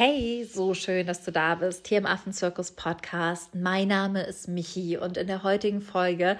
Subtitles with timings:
[0.00, 3.56] Hey, so schön, dass du da bist, hier im Affenzirkus Podcast.
[3.56, 6.38] Mein Name ist Michi und in der heutigen Folge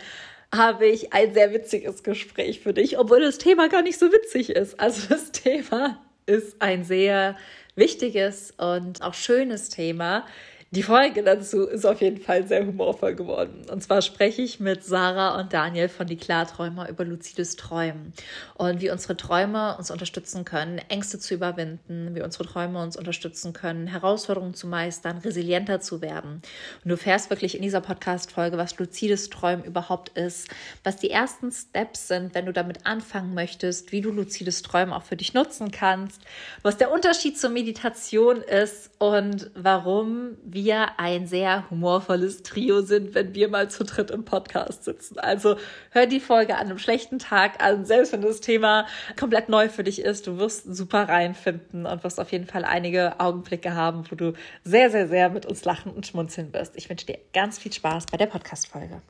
[0.54, 4.50] habe ich ein sehr witziges Gespräch für dich, obwohl das Thema gar nicht so witzig
[4.50, 4.78] ist.
[4.78, 7.36] Also das Thema ist ein sehr
[7.74, 10.24] wichtiges und auch schönes Thema.
[10.70, 13.62] Die Folge dazu ist auf jeden Fall sehr humorvoll geworden.
[13.72, 18.12] Und zwar spreche ich mit Sarah und Daniel von Die Klarträumer über luzides Träumen
[18.54, 23.54] und wie unsere Träume uns unterstützen können, Ängste zu überwinden, wie unsere Träume uns unterstützen
[23.54, 26.42] können, Herausforderungen zu meistern, resilienter zu werden.
[26.84, 30.48] Und du fährst wirklich in dieser Podcast-Folge, was luzides Träumen überhaupt ist,
[30.84, 35.04] was die ersten Steps sind, wenn du damit anfangen möchtest, wie du luzides Träumen auch
[35.04, 36.20] für dich nutzen kannst,
[36.60, 40.57] was der Unterschied zur Meditation ist und warum wir
[40.98, 45.18] ein sehr humorvolles Trio sind, wenn wir mal zu dritt im Podcast sitzen.
[45.18, 45.56] Also
[45.90, 48.86] hör die Folge an einem schlechten Tag an, selbst wenn das Thema
[49.18, 50.26] komplett neu für dich ist.
[50.26, 54.32] Du wirst super reinfinden und wirst auf jeden Fall einige Augenblicke haben, wo du
[54.64, 56.76] sehr, sehr, sehr mit uns lachen und schmunzeln wirst.
[56.76, 59.02] Ich wünsche dir ganz viel Spaß bei der Podcast-Folge.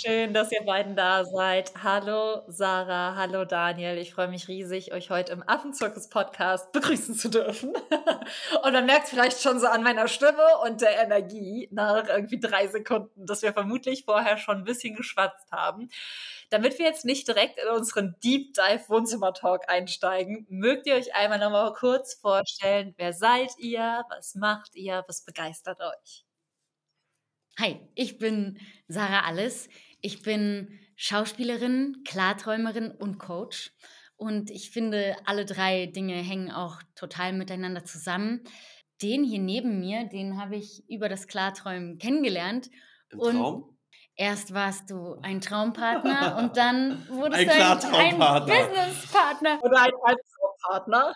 [0.00, 1.72] Schön, dass ihr beiden da seid.
[1.82, 3.98] Hallo Sarah, hallo Daniel.
[3.98, 7.74] Ich freue mich riesig, euch heute im Affenzirkus-Podcast begrüßen zu dürfen.
[8.64, 12.66] Und man merkt vielleicht schon so an meiner Stimme und der Energie nach irgendwie drei
[12.68, 15.88] Sekunden, dass wir vermutlich vorher schon ein bisschen geschwatzt haben.
[16.50, 21.14] Damit wir jetzt nicht direkt in unseren Deep Dive Wohnzimmer Talk einsteigen, mögt ihr euch
[21.14, 26.24] einmal noch mal kurz vorstellen, wer seid ihr, was macht ihr, was begeistert euch?
[27.58, 29.68] Hi, ich bin Sarah Alles.
[30.02, 33.72] Ich bin Schauspielerin, Klarträumerin und Coach.
[34.16, 38.42] Und ich finde, alle drei Dinge hängen auch total miteinander zusammen.
[39.02, 42.70] Den hier neben mir, den habe ich über das Klarträumen kennengelernt.
[43.10, 43.76] Im und Traum?
[44.16, 49.58] Erst warst du ein Traumpartner und dann wurdest ein du ein, ein Businesspartner.
[49.62, 49.92] Oder ein
[50.62, 51.12] Albtraumpartner.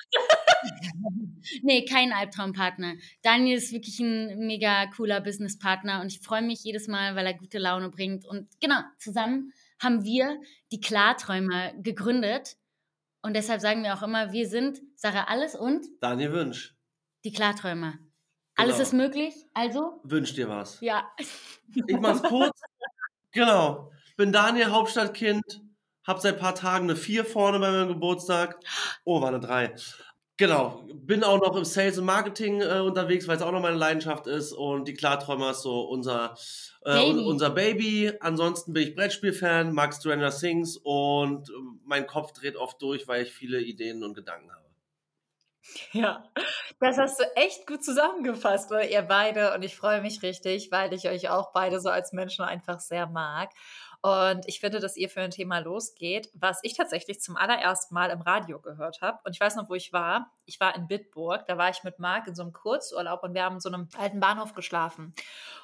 [1.63, 2.95] nee, kein Albtraumpartner.
[3.23, 7.35] Daniel ist wirklich ein mega cooler Businesspartner und ich freue mich jedes Mal, weil er
[7.35, 8.27] gute Laune bringt.
[8.27, 9.53] Und genau, zusammen
[9.83, 10.41] haben wir
[10.73, 12.57] die Klarträumer gegründet.
[13.23, 16.75] Und deshalb sagen wir auch immer, wir sind Sarah Alles und Daniel Wünsch.
[17.25, 17.93] Die Klarträumer.
[17.93, 18.69] Genau.
[18.69, 20.01] Alles ist möglich, also?
[20.05, 20.81] Wünsch dir was.
[20.81, 21.11] Ja.
[21.75, 22.61] Ich mach's kurz.
[23.33, 23.91] genau.
[24.17, 25.64] Bin Daniel, Hauptstadtkind.
[26.07, 28.59] Hab seit paar Tagen eine 4 vorne bei meinem Geburtstag.
[29.05, 29.75] Oh, war eine 3.
[30.37, 33.77] Genau, bin auch noch im Sales und Marketing äh, unterwegs, weil es auch noch meine
[33.77, 36.35] Leidenschaft ist und die Klarträumer ist so unser,
[36.85, 37.21] äh, Baby.
[37.21, 38.13] unser Baby.
[38.19, 41.53] Ansonsten bin ich Brettspielfan, mag Stranger Things und äh,
[41.85, 44.65] mein Kopf dreht oft durch, weil ich viele Ideen und Gedanken habe.
[45.93, 46.31] Ja,
[46.81, 48.89] das hast du echt gut zusammengefasst, oder?
[48.89, 49.55] ihr beide.
[49.55, 53.07] Und ich freue mich richtig, weil ich euch auch beide so als Menschen einfach sehr
[53.07, 53.51] mag.
[54.05, 58.11] Und ich finde, dass ihr für ein Thema losgeht, was ich tatsächlich zum allerersten Mal
[58.11, 59.19] im Radio gehört habe.
[59.25, 60.31] Und ich weiß noch, wo ich war.
[60.45, 61.47] Ich war in Bitburg.
[61.47, 63.89] Da war ich mit Marc in so einem Kurzurlaub und wir haben in so einem
[63.97, 65.15] alten Bahnhof geschlafen.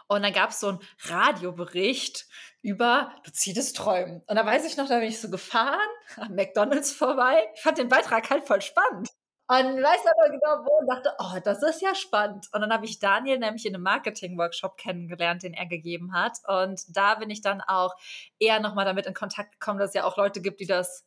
[0.06, 2.28] Und dann gab es so einen Radiobericht
[2.62, 4.22] über luzides Träumen.
[4.26, 7.46] Und da weiß ich noch, da bin ich so gefahren, am McDonalds vorbei.
[7.54, 9.10] Ich fand den Beitrag halt voll spannend.
[9.50, 12.47] Und weiß aber genau wo und dachte, oh, das ist ja spannend.
[12.53, 16.38] Und dann habe ich Daniel nämlich in einem Marketing-Workshop kennengelernt, den er gegeben hat.
[16.47, 17.97] Und da bin ich dann auch
[18.38, 21.05] eher nochmal damit in Kontakt gekommen, dass es ja auch Leute gibt, die das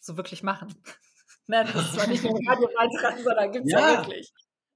[0.00, 0.74] so wirklich machen.
[1.46, 3.78] ne, das ist zwar nicht nur Radiobeitrag, sondern gibt es ja.
[3.78, 4.32] ja wirklich.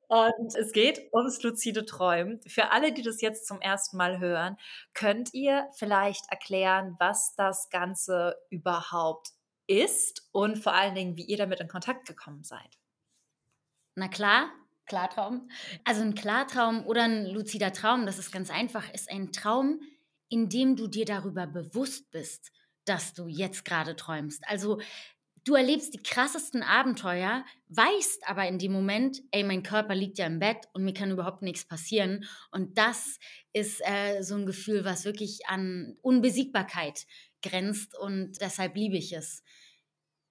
[0.07, 2.41] Und es geht ums luzide Träumen.
[2.47, 4.59] Für alle, die das jetzt zum ersten Mal hören,
[4.95, 9.31] könnt ihr vielleicht erklären, was das Ganze überhaupt
[9.67, 12.79] ist und vor allen Dingen, wie ihr damit in Kontakt gekommen seid?
[13.99, 14.53] Na klar,
[14.87, 15.51] Klartraum.
[15.85, 19.81] Also ein Klartraum oder ein luzider Traum, das ist ganz einfach, ist ein Traum,
[20.29, 22.53] in dem du dir darüber bewusst bist,
[22.85, 24.49] dass du jetzt gerade träumst.
[24.49, 24.81] Also
[25.43, 30.27] du erlebst die krassesten Abenteuer, weißt aber in dem Moment, ey, mein Körper liegt ja
[30.27, 32.25] im Bett und mir kann überhaupt nichts passieren.
[32.53, 33.19] Und das
[33.53, 37.05] ist äh, so ein Gefühl, was wirklich an Unbesiegbarkeit
[37.43, 39.43] grenzt und deshalb liebe ich es.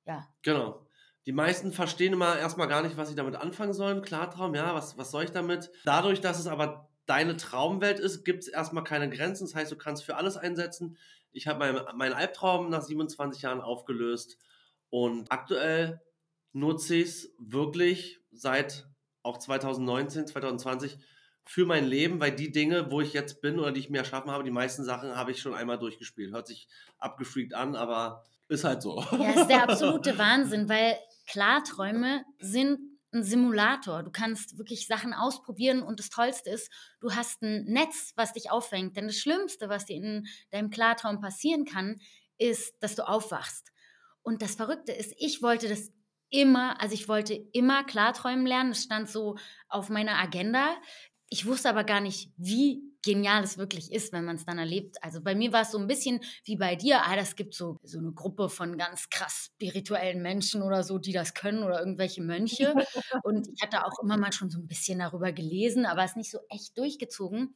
[0.06, 0.26] Ja.
[0.42, 0.87] Genau.
[1.28, 4.02] Die meisten verstehen immer erstmal gar nicht, was sie damit anfangen sollen.
[4.02, 5.70] Klartraum, ja, was, was soll ich damit?
[5.84, 9.46] Dadurch, dass es aber deine Traumwelt ist, gibt es erstmal keine Grenzen.
[9.46, 10.98] Das heißt, du kannst für alles einsetzen.
[11.34, 14.38] Ich habe meinen mein Albtraum nach 27 Jahren aufgelöst
[14.90, 16.02] und aktuell
[16.54, 18.88] nutze ich es wirklich seit
[19.22, 20.98] auch 2019, 2020
[21.44, 24.32] für mein Leben, weil die Dinge, wo ich jetzt bin oder die ich mir erschaffen
[24.32, 26.34] habe, die meisten Sachen habe ich schon einmal durchgespielt.
[26.34, 26.70] Hört sich
[27.00, 29.04] abgefreakt an, aber ist halt so.
[29.12, 30.98] Ja, ist der absolute Wahnsinn, weil
[31.28, 32.80] Klarträume sind
[33.14, 34.04] ein Simulator.
[34.04, 38.52] Du kannst wirklich Sachen ausprobieren und das Tollste ist, du hast ein Netz, was dich
[38.52, 38.98] auffängt.
[38.98, 42.00] Denn das Schlimmste, was dir in deinem Klartraum passieren kann,
[42.38, 43.72] ist, dass du aufwachst.
[44.22, 45.92] Und das Verrückte ist, ich wollte das
[46.30, 48.72] immer, also ich wollte immer Klarträumen lernen.
[48.72, 49.38] Das stand so
[49.70, 50.76] auf meiner Agenda.
[51.30, 55.02] Ich wusste aber gar nicht, wie genial es wirklich ist, wenn man es dann erlebt.
[55.02, 57.04] Also bei mir war es so ein bisschen wie bei dir.
[57.06, 61.14] Ah, das gibt so, so eine Gruppe von ganz krass spirituellen Menschen oder so, die
[61.14, 62.76] das können oder irgendwelche Mönche.
[63.24, 66.30] Und ich hatte auch immer mal schon so ein bisschen darüber gelesen, aber es nicht
[66.30, 67.56] so echt durchgezogen.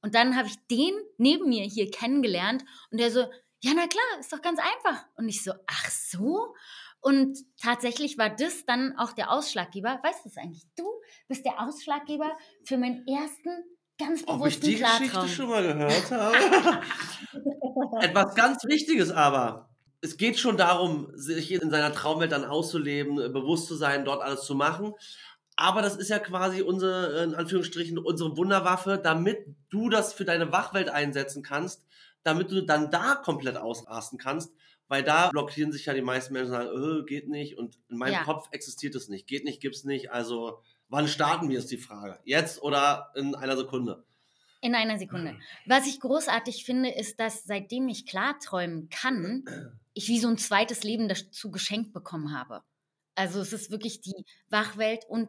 [0.00, 3.20] Und dann habe ich den neben mir hier kennengelernt und der so,
[3.60, 5.04] ja, na klar, ist doch ganz einfach.
[5.16, 6.54] Und ich so, ach so?
[7.00, 10.00] Und tatsächlich war das dann auch der Ausschlaggeber.
[10.02, 10.64] Weißt du es eigentlich?
[10.76, 10.84] Du
[11.28, 13.64] bist der Ausschlaggeber für meinen ersten
[13.98, 15.08] ganz bewussten Ob ich die Klartraum.
[15.08, 16.82] Geschichte schon mal gehört habe?
[18.00, 19.70] Etwas ganz Wichtiges aber.
[20.00, 24.42] Es geht schon darum, sich in seiner Traumwelt dann auszuleben, bewusst zu sein, dort alles
[24.42, 24.92] zu machen.
[25.56, 29.38] Aber das ist ja quasi unsere, in Anführungsstrichen, unsere Wunderwaffe, damit
[29.70, 31.86] du das für deine Wachwelt einsetzen kannst,
[32.22, 34.52] damit du dann da komplett ausrasten kannst.
[34.88, 37.58] Weil da blockieren sich ja die meisten Menschen und sagen, öh, geht nicht.
[37.58, 38.24] Und in meinem ja.
[38.24, 39.26] Kopf existiert es nicht.
[39.26, 40.12] Geht nicht, gibt's nicht.
[40.12, 42.18] Also Wann starten wir, ist die Frage.
[42.24, 44.04] Jetzt oder in einer Sekunde?
[44.60, 45.36] In einer Sekunde.
[45.66, 49.44] Was ich großartig finde, ist, dass seitdem ich klarträumen kann,
[49.94, 52.62] ich wie so ein zweites Leben dazu geschenkt bekommen habe.
[53.14, 55.28] Also es ist wirklich die Wachwelt und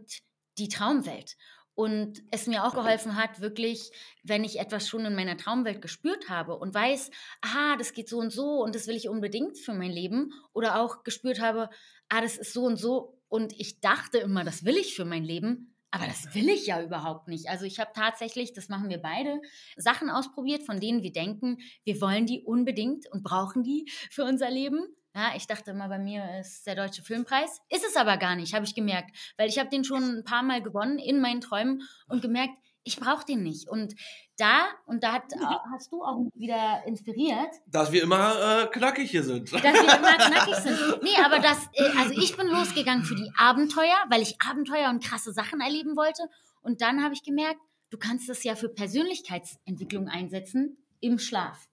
[0.58, 1.38] die Traumwelt.
[1.74, 3.92] Und es mir auch geholfen hat, wirklich,
[4.24, 7.12] wenn ich etwas schon in meiner Traumwelt gespürt habe und weiß,
[7.42, 10.82] aha, das geht so und so und das will ich unbedingt für mein Leben, oder
[10.82, 11.70] auch gespürt habe,
[12.10, 15.24] ah, das ist so und so, und ich dachte immer, das will ich für mein
[15.24, 17.50] Leben, aber das will ich ja überhaupt nicht.
[17.50, 19.42] Also ich habe tatsächlich, das machen wir beide,
[19.78, 24.52] Sachen ausprobiert, von denen wir denken, wir wollen die unbedingt und brauchen die für unser
[24.52, 24.80] Leben.
[25.16, 27.62] Ja, ich dachte immer, bei mir ist der Deutsche Filmpreis.
[27.70, 29.18] Ist es aber gar nicht, habe ich gemerkt.
[29.38, 32.54] Weil ich habe den schon ein paar Mal gewonnen in meinen Träumen und gemerkt,
[32.88, 33.68] ich brauche den nicht.
[33.70, 33.96] Und
[34.38, 35.24] da, und da hat,
[35.72, 37.54] hast du auch wieder inspiriert.
[37.68, 39.52] Dass wir immer äh, knackig hier sind.
[39.52, 41.04] Dass wir immer knackig sind.
[41.04, 45.04] Nee, aber das, äh, also ich bin losgegangen für die Abenteuer, weil ich Abenteuer und
[45.04, 46.30] krasse Sachen erleben wollte.
[46.62, 51.68] Und dann habe ich gemerkt, du kannst es ja für Persönlichkeitsentwicklung einsetzen im Schlaf.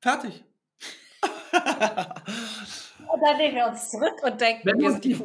[0.00, 0.44] Fertig.
[1.52, 5.24] und dann nehmen wir uns zurück und denken, Wenn wir sind die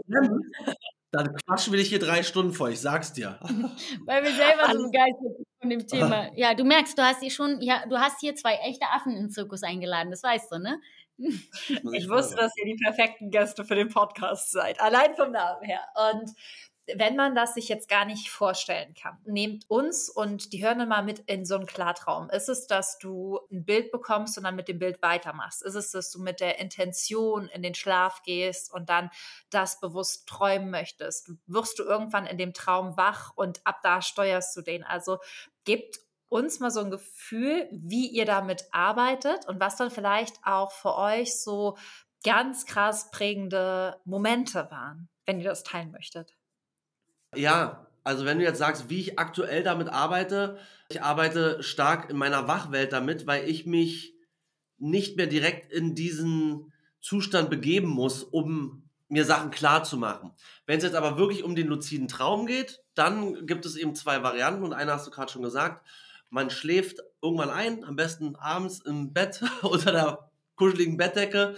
[1.12, 3.40] dann quatschen wir dich hier drei Stunden vor, ich sag's dir.
[4.06, 6.30] Weil wir selber so begeistert sind von dem Thema.
[6.36, 9.24] Ja, du merkst, du hast hier schon, ja, du hast hier zwei echte Affen in
[9.24, 10.80] den Zirkus eingeladen, das weißt du, ne?
[11.18, 15.82] Ich wusste, dass ihr die perfekten Gäste für den Podcast seid, allein vom Namen her.
[16.12, 16.32] Und
[16.96, 21.04] wenn man das sich jetzt gar nicht vorstellen kann, nehmt uns und die dann mal
[21.04, 22.30] mit in so einen Klartraum.
[22.30, 25.64] Ist es, dass du ein Bild bekommst und dann mit dem Bild weitermachst?
[25.64, 29.10] Ist es, dass du mit der Intention in den Schlaf gehst und dann
[29.50, 31.32] das bewusst träumen möchtest?
[31.48, 34.84] Wirst du irgendwann in dem Traum wach und ab da steuerst du den?
[34.84, 35.18] Also
[35.66, 36.00] gebt
[36.30, 40.96] uns mal so ein Gefühl, wie ihr damit arbeitet und was dann vielleicht auch für
[40.96, 41.78] euch so
[42.24, 46.39] ganz krass prägende Momente waren, wenn ihr das teilen möchtet.
[47.36, 50.58] Ja, also wenn du jetzt sagst, wie ich aktuell damit arbeite,
[50.90, 54.16] ich arbeite stark in meiner Wachwelt damit, weil ich mich
[54.78, 60.32] nicht mehr direkt in diesen Zustand begeben muss, um mir Sachen klar zu machen.
[60.66, 64.24] Wenn es jetzt aber wirklich um den luziden Traum geht, dann gibt es eben zwei
[64.24, 65.86] Varianten und eine hast du gerade schon gesagt.
[66.30, 71.56] Man schläft irgendwann ein, am besten abends im Bett unter der kuscheligen Bettdecke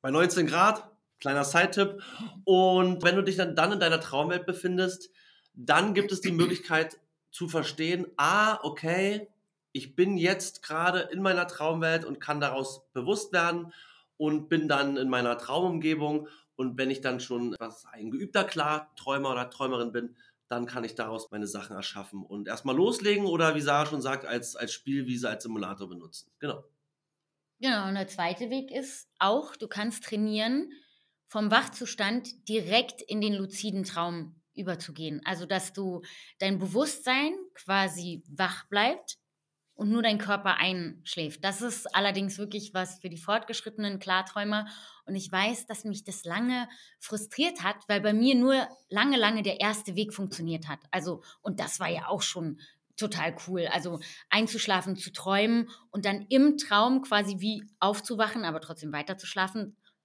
[0.00, 0.91] bei 19 Grad
[1.22, 2.02] Kleiner Side-Tipp.
[2.42, 5.08] Und wenn du dich dann, dann in deiner Traumwelt befindest,
[5.54, 6.98] dann gibt es die Möglichkeit
[7.30, 9.28] zu verstehen, ah, okay,
[9.70, 13.72] ich bin jetzt gerade in meiner Traumwelt und kann daraus bewusst werden
[14.16, 16.26] und bin dann in meiner Traumumgebung.
[16.56, 20.16] Und wenn ich dann schon was ein geübter Klarträumer oder Träumerin bin,
[20.48, 24.26] dann kann ich daraus meine Sachen erschaffen und erstmal loslegen oder wie Sarah schon sagt,
[24.26, 26.32] als, als Spielwiese, als Simulator benutzen.
[26.40, 26.64] Genau.
[27.60, 30.72] Genau, und der zweite Weg ist auch, du kannst trainieren,
[31.32, 35.22] vom Wachzustand direkt in den luziden Traum überzugehen.
[35.24, 36.02] Also, dass du
[36.38, 39.16] dein Bewusstsein quasi wach bleibt
[39.72, 41.42] und nur dein Körper einschläft.
[41.42, 44.66] Das ist allerdings wirklich was für die fortgeschrittenen Klarträumer.
[45.06, 46.68] Und ich weiß, dass mich das lange
[47.00, 50.80] frustriert hat, weil bei mir nur lange, lange der erste Weg funktioniert hat.
[50.90, 52.60] Also, und das war ja auch schon
[52.98, 53.68] total cool.
[53.72, 59.16] Also einzuschlafen, zu träumen und dann im Traum quasi wie aufzuwachen, aber trotzdem weiter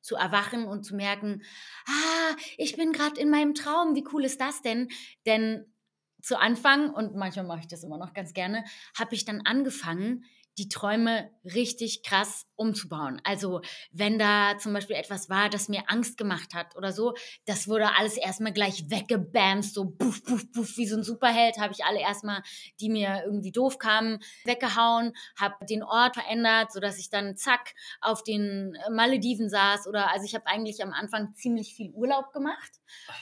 [0.02, 1.44] zu erwachen und zu merken,
[1.88, 4.90] ah, ich bin gerade in meinem Traum, wie cool ist das denn?
[5.26, 5.74] Denn
[6.22, 8.64] zu Anfang, und manchmal mache ich das immer noch ganz gerne,
[8.98, 10.26] habe ich dann angefangen,
[10.58, 13.22] die Träume richtig krass umzubauen.
[13.24, 13.62] Also
[13.92, 17.14] wenn da zum Beispiel etwas war, das mir Angst gemacht hat oder so,
[17.46, 21.74] das wurde alles erstmal gleich weggebamst, so puff, puff, puff, wie so ein Superheld, habe
[21.74, 22.42] ich alle erstmal,
[22.80, 28.24] die mir irgendwie doof kamen, weggehauen, habe den Ort verändert, sodass ich dann zack auf
[28.24, 32.72] den Malediven saß oder also ich habe eigentlich am Anfang ziemlich viel Urlaub gemacht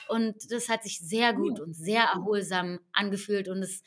[0.08, 3.82] und das hat sich sehr gut und sehr erholsam angefühlt und es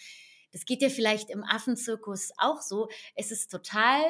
[0.51, 2.89] das geht dir vielleicht im Affenzirkus auch so.
[3.15, 4.01] Es ist total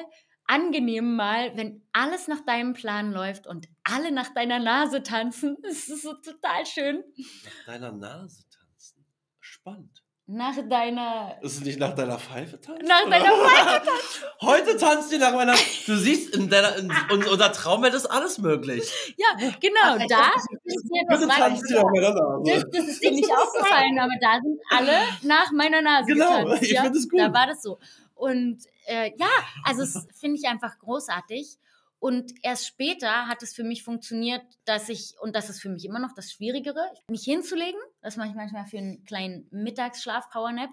[0.46, 5.58] angenehm mal, wenn alles nach deinem Plan läuft und alle nach deiner Nase tanzen.
[5.64, 7.04] Es ist so total schön.
[7.46, 9.06] Nach deiner Nase tanzen?
[9.40, 10.04] Spannend.
[10.32, 11.38] Nach deiner.
[11.42, 12.86] Ist es nicht nach deiner Pfeife tanzen?
[12.86, 14.24] Nach deiner Pfeife tanzen.
[14.42, 15.56] Heute tanzt ihr nach meiner.
[15.88, 18.84] Du siehst, in, deiner, in unserer Traumwelt ist alles möglich.
[19.18, 20.06] Ja, genau.
[20.08, 20.32] Da
[20.66, 22.44] ist mir tanzt ihr nach meiner Nase.
[22.46, 26.62] das, das ist dir nicht aufgefallen, aber da sind alle nach meiner Nase Genau, getanzt.
[26.62, 26.84] ich ja?
[26.84, 27.20] find es gut.
[27.20, 27.80] Da war das so.
[28.14, 29.30] Und äh, ja,
[29.64, 31.58] also es finde ich einfach großartig.
[32.00, 35.84] Und erst später hat es für mich funktioniert, dass ich, und das ist für mich
[35.84, 40.70] immer noch das Schwierigere, mich hinzulegen, das mache ich manchmal für einen kleinen Mittagsschlaf-Powernap,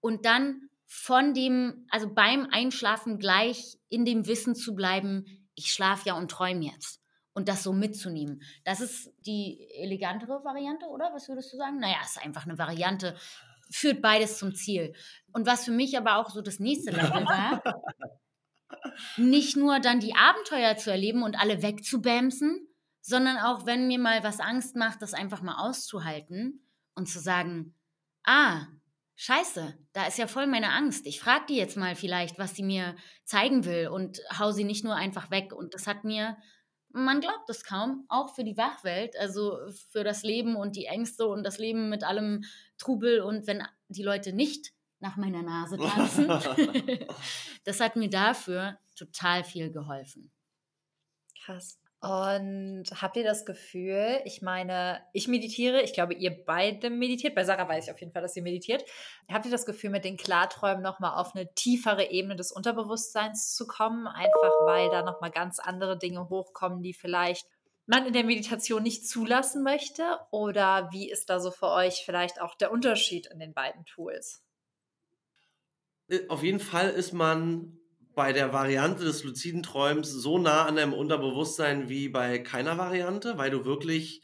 [0.00, 5.24] und dann von dem, also beim Einschlafen gleich in dem Wissen zu bleiben,
[5.54, 7.00] ich schlafe ja und träume jetzt.
[7.34, 8.42] Und das so mitzunehmen.
[8.64, 11.10] Das ist die elegantere Variante, oder?
[11.14, 11.78] Was würdest du sagen?
[11.78, 13.16] Naja, ist einfach eine Variante,
[13.70, 14.94] führt beides zum Ziel.
[15.32, 17.62] Und was für mich aber auch so das nächste Level war,
[19.16, 22.68] nicht nur dann die Abenteuer zu erleben und alle wegzubämsen,
[23.00, 27.74] sondern auch, wenn mir mal was Angst macht, das einfach mal auszuhalten und zu sagen,
[28.24, 28.66] ah,
[29.16, 31.06] scheiße, da ist ja voll meine Angst.
[31.06, 34.84] Ich frage die jetzt mal vielleicht, was sie mir zeigen will und hau sie nicht
[34.84, 35.52] nur einfach weg.
[35.52, 36.36] Und das hat mir,
[36.90, 39.58] man glaubt es kaum, auch für die Wachwelt, also
[39.90, 42.44] für das Leben und die Ängste und das Leben mit allem
[42.78, 46.28] Trubel und wenn die Leute nicht nach meiner Nase tanzen.
[47.64, 50.32] das hat mir dafür total viel geholfen.
[51.44, 51.78] Krass.
[52.02, 57.44] Und habt ihr das Gefühl, ich meine, ich meditiere, ich glaube, ihr beide meditiert, bei
[57.44, 58.84] Sarah weiß ich auf jeden Fall, dass sie meditiert.
[59.30, 63.68] Habt ihr das Gefühl, mit den Klarträumen nochmal auf eine tiefere Ebene des Unterbewusstseins zu
[63.68, 67.46] kommen, einfach weil da nochmal ganz andere Dinge hochkommen, die vielleicht
[67.86, 70.18] man in der Meditation nicht zulassen möchte?
[70.32, 74.42] Oder wie ist da so für euch vielleicht auch der Unterschied in den beiden Tools?
[76.08, 77.78] Äh, Auf jeden Fall ist man
[78.14, 83.38] bei der Variante des luziden Träums so nah an deinem Unterbewusstsein wie bei keiner Variante,
[83.38, 84.22] weil du wirklich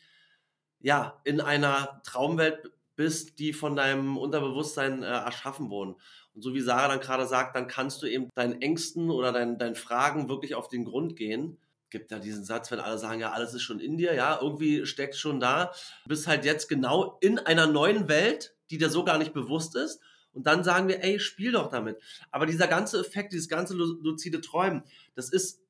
[0.80, 5.94] ja in einer Traumwelt bist, die von deinem Unterbewusstsein äh, erschaffen wurden.
[6.34, 9.56] Und so wie Sarah dann gerade sagt, dann kannst du eben deinen Ängsten oder deinen,
[9.56, 11.58] deinen Fragen wirklich auf den Grund gehen.
[11.90, 14.84] Gibt da diesen Satz, wenn alle sagen, ja, alles ist schon in dir, ja, irgendwie
[14.84, 15.72] steckt schon da.
[16.04, 19.74] Du bist halt jetzt genau in einer neuen Welt, die dir so gar nicht bewusst
[19.76, 20.00] ist.
[20.38, 21.98] Und dann sagen wir, ey, spiel doch damit.
[22.30, 24.84] Aber dieser ganze Effekt, dieses ganze lu- luzide Träumen,
[25.16, 25.60] das ist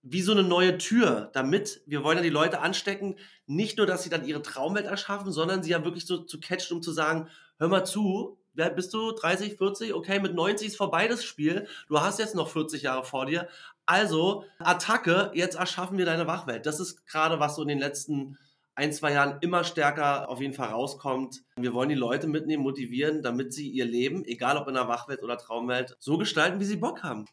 [0.00, 4.02] wie so eine neue Tür, damit wir wollen ja die Leute anstecken, nicht nur, dass
[4.02, 7.28] sie dann ihre Traumwelt erschaffen, sondern sie ja wirklich so zu catchen, um zu sagen,
[7.58, 9.12] hör mal zu, wer bist du?
[9.12, 9.92] 30, 40?
[9.92, 11.66] Okay, mit 90 ist vorbei das Spiel.
[11.88, 13.46] Du hast jetzt noch 40 Jahre vor dir.
[13.84, 16.64] Also, Attacke, jetzt erschaffen wir deine Wachwelt.
[16.64, 18.38] Das ist gerade, was so in den letzten
[18.82, 21.44] ein, zwei Jahren immer stärker auf jeden Fall rauskommt.
[21.56, 25.22] Wir wollen die Leute mitnehmen, motivieren, damit sie ihr Leben, egal ob in der Wachwelt
[25.22, 27.26] oder Traumwelt, so gestalten, wie sie Bock haben.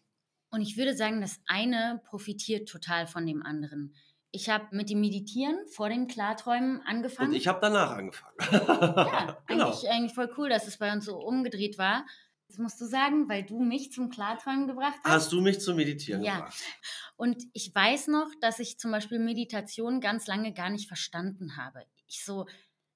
[0.51, 3.95] Und ich würde sagen, das eine profitiert total von dem anderen.
[4.31, 7.31] Ich habe mit dem Meditieren vor dem Klarträumen angefangen.
[7.31, 8.35] Und ich habe danach angefangen.
[8.51, 9.69] ja, genau.
[9.69, 12.05] eigentlich, eigentlich voll cool, dass es bei uns so umgedreht war.
[12.49, 15.11] Das musst du sagen, weil du mich zum Klarträumen gebracht hast.
[15.13, 16.37] Hast du mich zum Meditieren Ja.
[16.37, 16.61] gebracht?
[17.15, 21.85] Und ich weiß noch, dass ich zum Beispiel Meditation ganz lange gar nicht verstanden habe.
[22.07, 22.47] Ich so,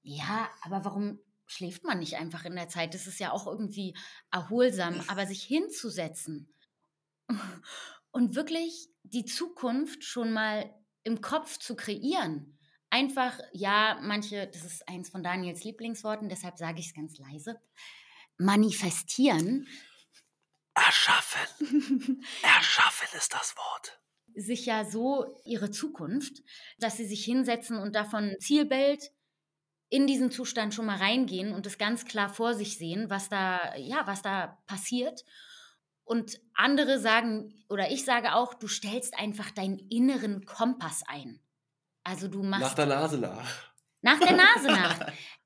[0.01, 2.95] ja, aber warum schläft man nicht einfach in der Zeit?
[2.95, 3.95] Das ist ja auch irgendwie
[4.31, 4.99] erholsam.
[5.07, 6.51] Aber sich hinzusetzen
[8.11, 12.57] und wirklich die Zukunft schon mal im Kopf zu kreieren.
[12.89, 17.59] Einfach, ja, manche, das ist eins von Daniels Lieblingsworten, deshalb sage ich es ganz leise.
[18.37, 19.67] Manifestieren
[20.75, 22.25] Erschaffen.
[22.41, 23.99] Erschaffen ist das Wort.
[24.35, 26.41] sich ja so ihre Zukunft,
[26.79, 29.11] dass sie sich hinsetzen und davon Zielbild
[29.89, 33.75] in diesen Zustand schon mal reingehen und es ganz klar vor sich sehen, was da,
[33.75, 35.23] ja, was da passiert.
[36.03, 41.39] Und andere sagen, oder ich sage auch, du stellst einfach deinen inneren Kompass ein.
[42.03, 43.71] Also du machst Nach der Nase nach.
[44.01, 45.13] nach der Nase nach.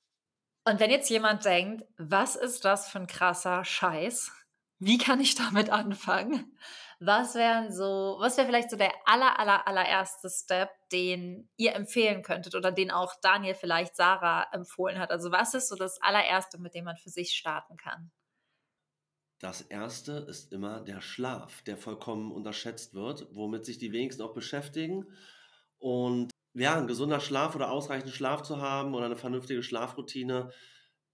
[0.68, 4.34] Und wenn jetzt jemand denkt, was ist das für ein krasser Scheiß?
[4.80, 6.58] Wie kann ich damit anfangen?
[7.00, 12.22] Was wären so, was wäre vielleicht so der aller, aller, allererste Step, den ihr empfehlen
[12.22, 15.10] könntet oder den auch Daniel vielleicht Sarah empfohlen hat?
[15.10, 18.12] Also was ist so das allererste, mit dem man für sich starten kann?
[19.40, 24.34] Das erste ist immer der Schlaf, der vollkommen unterschätzt wird, womit sich die wenigsten auch
[24.34, 25.06] beschäftigen.
[25.78, 30.52] Und ja, ein gesunder Schlaf oder ausreichend Schlaf zu haben oder eine vernünftige Schlafroutine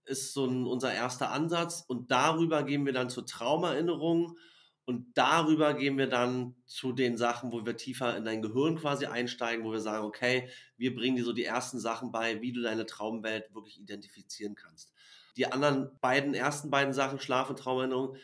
[0.05, 1.83] ist so ein, unser erster Ansatz.
[1.87, 4.37] Und darüber gehen wir dann zur Traumerinnerung
[4.85, 9.05] und darüber gehen wir dann zu den Sachen, wo wir tiefer in dein Gehirn quasi
[9.05, 12.61] einsteigen, wo wir sagen, okay, wir bringen dir so die ersten Sachen bei, wie du
[12.61, 14.93] deine Traumwelt wirklich identifizieren kannst.
[15.37, 18.17] Die anderen beiden, ersten beiden Sachen, Schlaf und Traumerinnerung,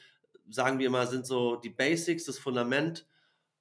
[0.49, 3.07] sagen wir immer, sind so die Basics, das Fundament.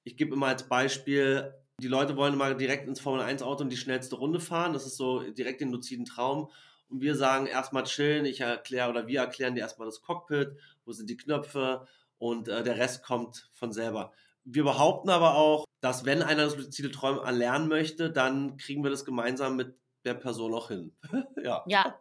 [0.03, 4.15] Ich gebe immer als Beispiel, die Leute wollen immer direkt ins Formel-1-Auto und die schnellste
[4.15, 4.73] Runde fahren.
[4.73, 6.49] Das ist so direkt den luziden Traum.
[6.89, 10.91] Und wir sagen erstmal chillen, ich erkläre oder wir erklären dir erstmal das Cockpit, wo
[10.91, 11.87] sind die Knöpfe,
[12.19, 14.11] und äh, der Rest kommt von selber.
[14.43, 18.91] Wir behaupten aber auch, dass wenn einer das luzide Träumen erlernen möchte, dann kriegen wir
[18.91, 20.95] das gemeinsam mit der Person auch hin.
[21.43, 21.63] ja.
[21.67, 21.97] ja,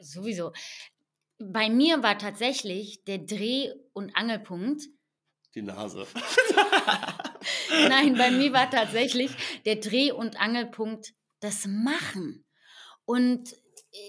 [0.00, 0.52] sowieso.
[1.38, 4.84] Bei mir war tatsächlich der Dreh- und Angelpunkt.
[5.54, 6.06] Die Nase.
[7.88, 9.32] Nein, bei mir war tatsächlich
[9.64, 12.44] der Dreh- und Angelpunkt das Machen.
[13.04, 13.54] Und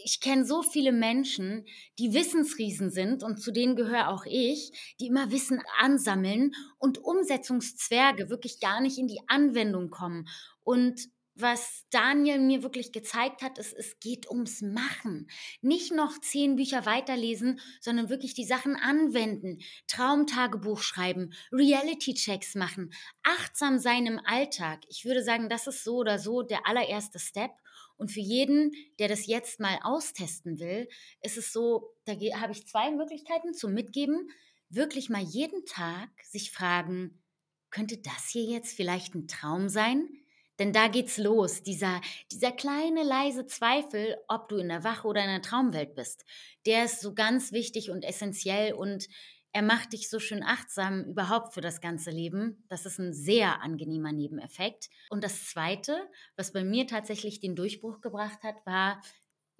[0.05, 1.65] ich kenne so viele Menschen,
[1.99, 8.29] die Wissensriesen sind und zu denen gehöre auch ich, die immer Wissen ansammeln und Umsetzungszwerge
[8.29, 10.29] wirklich gar nicht in die Anwendung kommen.
[10.63, 15.27] Und was Daniel mir wirklich gezeigt hat, ist, es geht ums Machen.
[15.61, 19.59] Nicht noch zehn Bücher weiterlesen, sondern wirklich die Sachen anwenden.
[19.87, 24.81] Traumtagebuch schreiben, Reality-Checks machen, achtsam sein im Alltag.
[24.89, 27.51] Ich würde sagen, das ist so oder so der allererste Step.
[27.95, 30.87] Und für jeden, der das jetzt mal austesten will,
[31.21, 34.29] ist es so, da habe ich zwei Möglichkeiten zum Mitgeben.
[34.69, 37.21] Wirklich mal jeden Tag sich fragen,
[37.69, 40.22] könnte das hier jetzt vielleicht ein Traum sein?
[40.63, 41.99] Denn da geht's los, dieser,
[42.31, 46.23] dieser kleine leise Zweifel, ob du in der Wache oder in der Traumwelt bist.
[46.65, 49.09] Der ist so ganz wichtig und essentiell und
[49.51, 52.63] er macht dich so schön achtsam überhaupt für das ganze Leben.
[52.69, 54.89] Das ist ein sehr angenehmer Nebeneffekt.
[55.09, 59.01] Und das Zweite, was bei mir tatsächlich den Durchbruch gebracht hat, war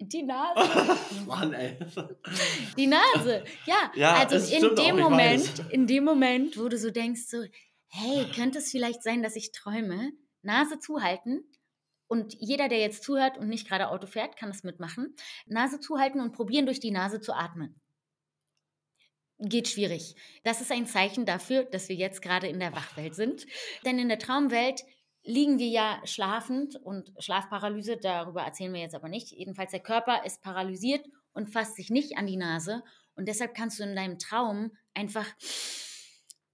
[0.00, 0.96] die Nase.
[1.26, 1.76] Mann, ey.
[2.78, 3.44] Die Nase.
[3.66, 7.44] Ja, ja also in dem Moment, in dem Moment, wo du so denkst, so,
[7.88, 10.12] hey, könnte es vielleicht sein, dass ich träume?
[10.44, 11.44] Nase zuhalten.
[12.06, 15.14] Und jeder, der jetzt zuhört und nicht gerade Auto fährt, kann es mitmachen.
[15.46, 17.80] Nase zuhalten und probieren, durch die Nase zu atmen
[19.38, 20.14] geht schwierig.
[20.42, 23.46] Das ist ein Zeichen dafür, dass wir jetzt gerade in der Wachwelt sind.
[23.84, 24.82] Denn in der Traumwelt
[25.22, 29.32] liegen wir ja schlafend und Schlafparalyse, darüber erzählen wir jetzt aber nicht.
[29.32, 32.82] Jedenfalls der Körper ist paralysiert und fasst sich nicht an die Nase.
[33.16, 35.26] Und deshalb kannst du in deinem Traum einfach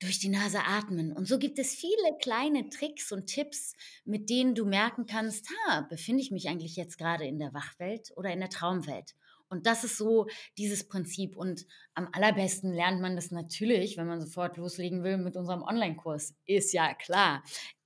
[0.00, 1.12] durch die Nase atmen.
[1.12, 5.82] Und so gibt es viele kleine Tricks und Tipps, mit denen du merken kannst, ha,
[5.82, 9.14] befinde ich mich eigentlich jetzt gerade in der Wachwelt oder in der Traumwelt?
[9.50, 10.26] Und das ist so
[10.58, 11.36] dieses Prinzip.
[11.36, 16.34] Und am allerbesten lernt man das natürlich, wenn man sofort loslegen will mit unserem Online-Kurs.
[16.46, 17.42] Ist ja klar.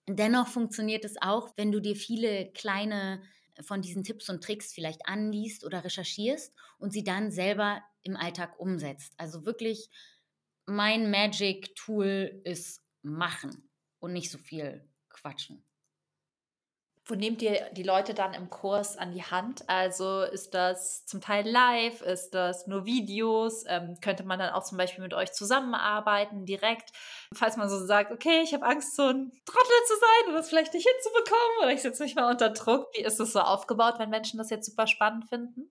[0.07, 3.23] Dennoch funktioniert es auch, wenn du dir viele kleine
[3.63, 8.59] von diesen Tipps und Tricks vielleicht anliest oder recherchierst und sie dann selber im Alltag
[8.59, 9.15] umsetzt.
[9.17, 9.89] Also wirklich,
[10.67, 15.65] mein Magic-Tool ist machen und nicht so viel quatschen.
[17.07, 19.69] Wo nehmt ihr die Leute dann im Kurs an die Hand?
[19.69, 22.01] Also ist das zum Teil live?
[22.01, 23.65] Ist das nur Videos?
[23.69, 26.93] Ähm, könnte man dann auch zum Beispiel mit euch zusammenarbeiten, direkt?
[27.35, 30.49] Falls man so sagt, okay, ich habe Angst, so ein Trottel zu sein oder das
[30.49, 32.87] vielleicht nicht hinzubekommen oder ich sitze nicht mal unter Druck.
[32.95, 35.71] Wie ist es so aufgebaut, wenn Menschen das jetzt super spannend finden?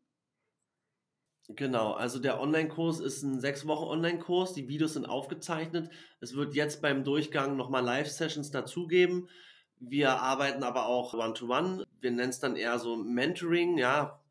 [1.50, 4.54] Genau, also der Online-Kurs ist ein sechs Wochen Online-Kurs.
[4.54, 5.92] Die Videos sind aufgezeichnet.
[6.22, 9.28] Es wird jetzt beim Durchgang nochmal Live-Sessions dazugeben.
[9.80, 11.82] Wir arbeiten aber auch One-to-One.
[11.82, 11.86] -one.
[12.00, 14.22] Wir nennen es dann eher so Mentoring, ja.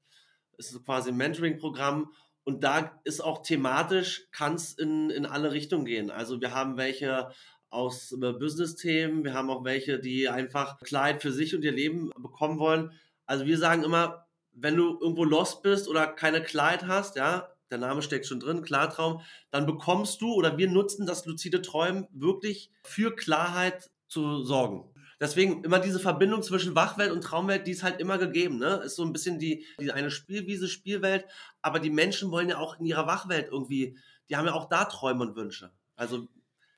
[0.56, 2.12] Es ist quasi ein Mentoring-Programm.
[2.44, 6.10] Und da ist auch thematisch, kann es in, in alle Richtungen gehen.
[6.10, 7.30] Also wir haben welche
[7.68, 12.10] aus äh, Business-Themen, wir haben auch welche, die einfach Klarheit für sich und ihr Leben
[12.18, 12.92] bekommen wollen.
[13.26, 14.21] Also wir sagen immer,
[14.52, 18.62] wenn du irgendwo lost bist oder keine Klarheit hast, ja, der Name steckt schon drin,
[18.62, 24.92] Klartraum, dann bekommst du oder wir nutzen das luzide Träumen wirklich für Klarheit zu sorgen.
[25.20, 28.58] Deswegen immer diese Verbindung zwischen Wachwelt und Traumwelt, die ist halt immer gegeben.
[28.58, 28.82] Ne?
[28.84, 31.26] Ist so ein bisschen die, die eine Spielwiese, Spielwelt.
[31.62, 33.96] Aber die Menschen wollen ja auch in ihrer Wachwelt irgendwie,
[34.28, 35.70] die haben ja auch da Träume und Wünsche.
[35.94, 36.28] Also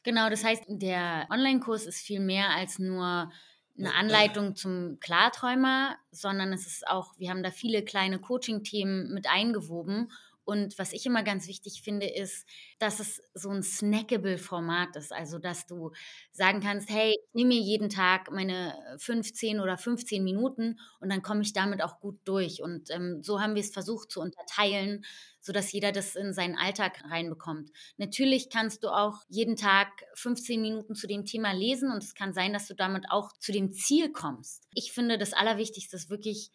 [0.05, 3.33] Genau, das heißt, der Online-Kurs ist viel mehr als nur
[3.79, 9.27] eine Anleitung zum Klarträumer, sondern es ist auch, wir haben da viele kleine Coaching-Themen mit
[9.29, 10.13] eingewoben
[10.45, 12.47] Und was ich immer ganz wichtig finde, ist,
[12.79, 15.13] dass es so ein snackable Format ist.
[15.13, 15.93] Also, dass du
[16.33, 21.23] sagen kannst, hey, ich nehme mir jeden Tag meine 15 oder 15 Minuten und dann
[21.23, 22.63] komme ich damit auch gut durch.
[22.63, 25.05] Und ähm, so haben wir es versucht zu unterteilen,
[25.41, 27.71] sodass jeder das in seinen Alltag reinbekommt.
[27.97, 32.33] Natürlich kannst du auch jeden Tag 15 Minuten zu dem Thema lesen und es kann
[32.33, 34.65] sein, dass du damit auch zu dem Ziel kommst.
[34.75, 36.51] Ich finde, das Allerwichtigste ist wirklich,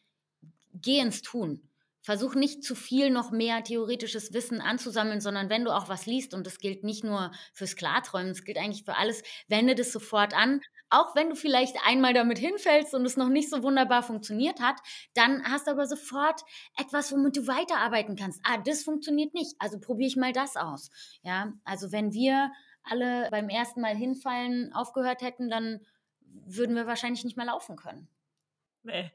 [0.73, 1.68] geh ins Tun.
[2.01, 6.33] Versuch nicht zu viel noch mehr theoretisches Wissen anzusammeln, sondern wenn du auch was liest,
[6.33, 10.33] und das gilt nicht nur fürs Klarträumen, das gilt eigentlich für alles, wende das sofort
[10.33, 10.61] an.
[10.89, 14.77] Auch wenn du vielleicht einmal damit hinfällst und es noch nicht so wunderbar funktioniert hat,
[15.13, 16.41] dann hast du aber sofort
[16.77, 18.41] etwas, womit du weiterarbeiten kannst.
[18.43, 20.89] Ah, das funktioniert nicht, also probiere ich mal das aus.
[21.21, 25.85] Ja, also wenn wir alle beim ersten Mal hinfallen aufgehört hätten, dann
[26.21, 28.07] würden wir wahrscheinlich nicht mehr laufen können.
[28.83, 29.11] Nee.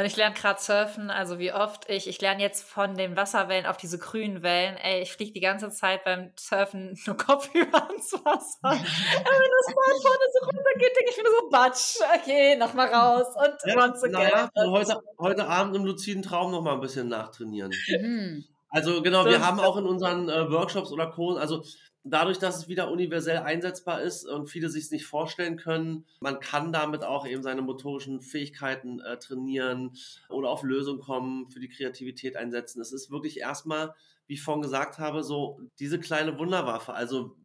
[0.00, 3.66] Und ich lerne gerade surfen, also wie oft ich, ich lerne jetzt von den Wasserwellen
[3.66, 4.78] auf diese grünen Wellen.
[4.78, 8.58] Ey, ich fliege die ganze Zeit beim Surfen nur kopfüber ans Wasser.
[8.62, 13.54] Aber wenn das vorne so runtergeht, denke ich mir so, Batsch, okay, nochmal raus und
[13.66, 14.48] ja, once again.
[14.70, 17.70] heute, heute Abend im luziden Traum nochmal ein bisschen nachtrainieren.
[17.86, 18.46] Mhm.
[18.70, 21.62] Also genau, wir haben auch in unseren äh, Workshops oder Kursen, also
[22.04, 26.40] dadurch, dass es wieder universell einsetzbar ist und viele sich es nicht vorstellen können, man
[26.40, 29.92] kann damit auch eben seine motorischen Fähigkeiten äh, trainieren
[30.28, 32.80] oder auf Lösungen kommen, für die Kreativität einsetzen.
[32.80, 33.94] Es ist wirklich erstmal,
[34.26, 36.94] wie ich vorhin gesagt habe, so diese kleine Wunderwaffe.
[36.94, 37.36] Also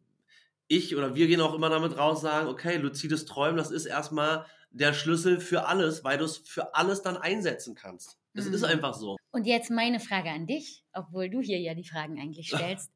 [0.68, 4.46] ich oder wir gehen auch immer damit raus, sagen, okay, luzides Träumen, das ist erstmal
[4.70, 8.18] der Schlüssel für alles, weil du es für alles dann einsetzen kannst.
[8.34, 8.54] Es mhm.
[8.54, 9.16] ist einfach so.
[9.30, 12.90] Und jetzt meine Frage an dich, obwohl du hier ja die Fragen eigentlich stellst.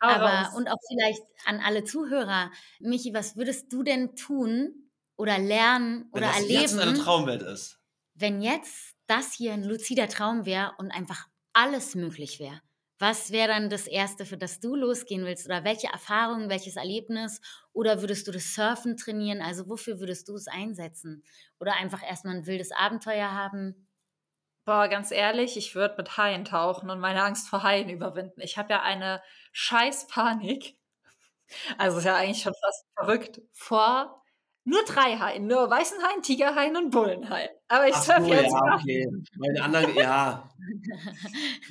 [0.00, 6.08] Aber und auch vielleicht an alle Zuhörer, Michi, was würdest du denn tun oder lernen
[6.12, 6.52] wenn oder das erleben?
[6.62, 7.80] Jetzt eine Traumwelt ist.
[8.14, 12.60] Wenn jetzt das hier ein luzider Traum wäre und einfach alles möglich wäre.
[12.98, 15.44] Was wäre dann das Erste, für das du losgehen willst?
[15.46, 17.40] Oder welche Erfahrung, welches Erlebnis?
[17.72, 19.42] Oder würdest du das Surfen trainieren?
[19.42, 21.22] Also wofür würdest du es einsetzen?
[21.60, 23.85] Oder einfach erstmal ein wildes Abenteuer haben?
[24.66, 28.40] Boah, ganz ehrlich, ich würde mit Haien tauchen und meine Angst vor Haien überwinden.
[28.40, 30.76] Ich habe ja eine scheiß Panik.
[31.78, 33.40] Also ist ja eigentlich schon fast verrückt.
[33.52, 34.20] Vor
[34.64, 37.50] nur drei Haien, nur weißen Haien, Tigerhaien und Bullenhaien.
[37.68, 39.08] Aber ich surfe so, jetzt ja, okay.
[39.36, 40.50] Meine anderen, ja.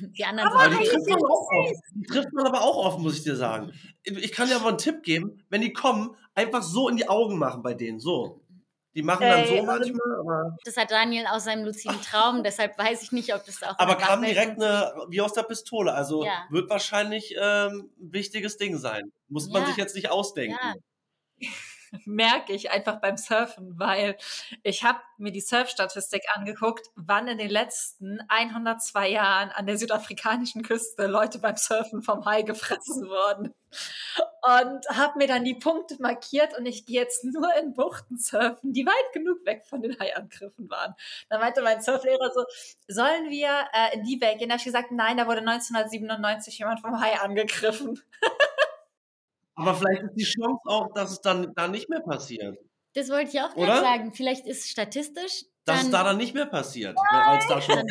[0.16, 1.74] Die anderen aber die trifft, man auch oft.
[1.90, 3.70] die trifft man aber auch oft, muss ich dir sagen.
[4.02, 7.36] Ich kann dir aber einen Tipp geben, wenn die kommen, einfach so in die Augen
[7.38, 8.40] machen bei denen, so.
[8.96, 10.56] Die machen dann Ey, so manchmal, aber.
[10.64, 13.78] Das hat Daniel aus seinem luziden Traum, deshalb weiß ich nicht, ob das auch.
[13.78, 15.92] Aber kam direkt eine, wie aus der Pistole.
[15.92, 16.46] Also ja.
[16.48, 19.12] wird wahrscheinlich ähm, ein wichtiges Ding sein.
[19.28, 19.52] Muss ja.
[19.52, 20.56] man sich jetzt nicht ausdenken.
[21.38, 21.48] Ja.
[22.04, 24.16] merke ich einfach beim Surfen, weil
[24.62, 30.62] ich habe mir die Surfstatistik angeguckt, wann in den letzten 102 Jahren an der südafrikanischen
[30.62, 33.54] Küste Leute beim Surfen vom Hai gefressen wurden.
[34.42, 38.72] Und habe mir dann die Punkte markiert und ich gehe jetzt nur in Buchten surfen,
[38.72, 40.94] die weit genug weg von den Haiangriffen waren.
[41.28, 42.44] Dann meinte mein Surflehrer so,
[42.86, 44.48] sollen wir äh, in die Welt gehen?
[44.48, 48.00] Da habe ich gesagt, nein, da wurde 1997 jemand vom Hai angegriffen.
[49.56, 52.58] Aber vielleicht ist die Chance auch, dass es dann da nicht mehr passiert.
[52.94, 54.12] Das wollte ich auch gerade sagen.
[54.12, 55.44] Vielleicht ist statistisch.
[55.64, 57.84] Dass es da dann nicht mehr passiert, weil es da schon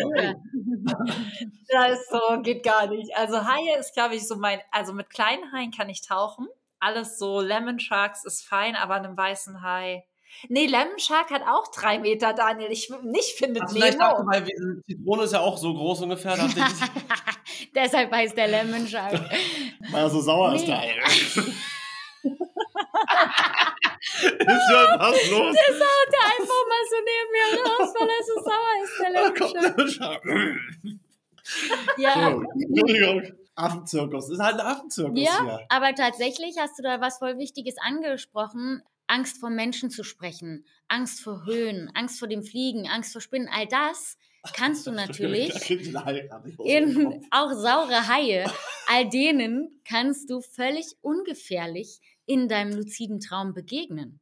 [1.67, 3.15] Das ist so, geht gar nicht.
[3.17, 6.47] Also Haie ist, glaube ich, so mein, also mit kleinen Haien kann ich tauchen.
[6.79, 10.05] Alles so Lemon Sharks ist fein, aber einem weißen Hai.
[10.49, 12.71] Nee, Lemon Shark hat auch drei Meter, Daniel.
[12.71, 13.97] Ich nicht findet also Nemo.
[13.97, 14.45] Dachte, weil
[14.85, 16.35] Zitrone ist ja auch so groß ungefähr.
[17.75, 19.13] Deshalb heißt der Lemon Shark.
[19.91, 20.57] Weil er so sauer nee.
[20.57, 20.95] ist, der Ei.
[20.95, 21.37] ist
[24.71, 25.55] ja was los?
[25.55, 29.11] Der saut der einfach mal so neben mir raus, weil er so sauer ist, der
[29.11, 30.23] Lemon Shark.
[31.97, 32.31] ja.
[32.31, 33.45] Entschuldigung.
[33.55, 34.27] Affenzirkus.
[34.27, 35.65] Das ist halt ein Affenzirkus ja, hier.
[35.69, 38.83] aber tatsächlich hast du da was voll Wichtiges angesprochen.
[39.07, 43.49] Angst vor Menschen zu sprechen, Angst vor Höhen, Angst vor dem Fliegen, Angst vor Spinnen,
[43.51, 44.17] all das
[44.53, 45.51] kannst du natürlich
[46.63, 48.45] in auch saure Haie,
[48.87, 54.19] all denen kannst du völlig ungefährlich in deinem luziden Traum begegnen.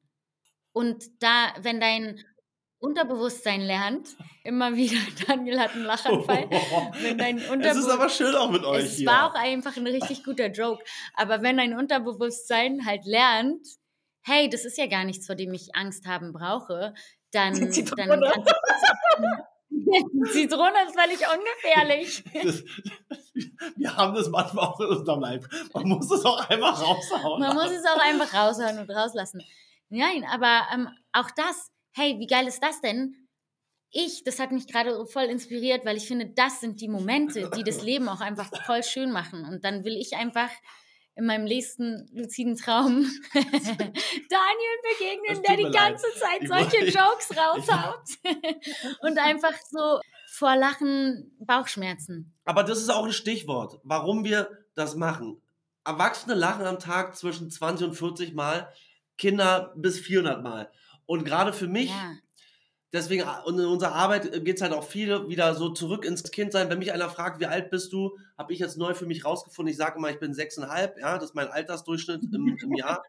[0.71, 2.23] Und da, wenn dein
[2.79, 4.09] Unterbewusstsein lernt,
[4.43, 6.49] immer wieder, Daniel hat einen Lachanfall.
[7.01, 9.07] wenn dein es ist aber schön auch mit euch Es hier.
[9.07, 10.83] war auch einfach ein richtig guter Joke.
[11.13, 13.65] Aber wenn dein Unterbewusstsein halt lernt,
[14.23, 16.93] hey, das ist ja gar nichts, vor dem ich Angst haben brauche,
[17.31, 17.93] dann, dann kannst du
[20.31, 22.23] Zitrone ist völlig ungefährlich.
[22.33, 22.63] Das,
[23.75, 25.45] wir haben das manchmal auch in unserem Leib.
[25.73, 27.39] Man muss es auch einfach raushauen.
[27.39, 29.43] Man muss es auch einfach raushauen und rauslassen.
[29.89, 33.23] Nein, aber ähm, auch das, hey, wie geil ist das denn?
[33.93, 37.63] ich, das hat mich gerade voll inspiriert, weil ich finde, das sind die Momente, die
[37.63, 39.45] das Leben auch einfach voll schön machen.
[39.45, 40.49] Und dann will ich einfach
[41.15, 43.53] in meinem nächsten luziden Traum Daniel
[44.91, 46.47] begegnen, der die ganze leid.
[46.47, 48.03] Zeit solche Jokes raushaut
[49.01, 49.99] und einfach so
[50.31, 52.33] vor Lachen Bauchschmerzen.
[52.45, 55.41] Aber das ist auch ein Stichwort, warum wir das machen.
[55.85, 58.71] Erwachsene lachen am Tag zwischen 20 und 40 Mal,
[59.17, 60.71] Kinder bis 400 Mal.
[61.05, 62.13] Und gerade für mich ja
[62.93, 66.69] deswegen, und in unserer Arbeit geht es halt auch viel wieder so zurück ins Kindsein.
[66.69, 69.71] Wenn mich einer fragt, wie alt bist du, habe ich jetzt neu für mich rausgefunden.
[69.71, 73.03] Ich sage immer, ich bin sechseinhalb, ja, das ist mein Altersdurchschnitt im, im Jahr.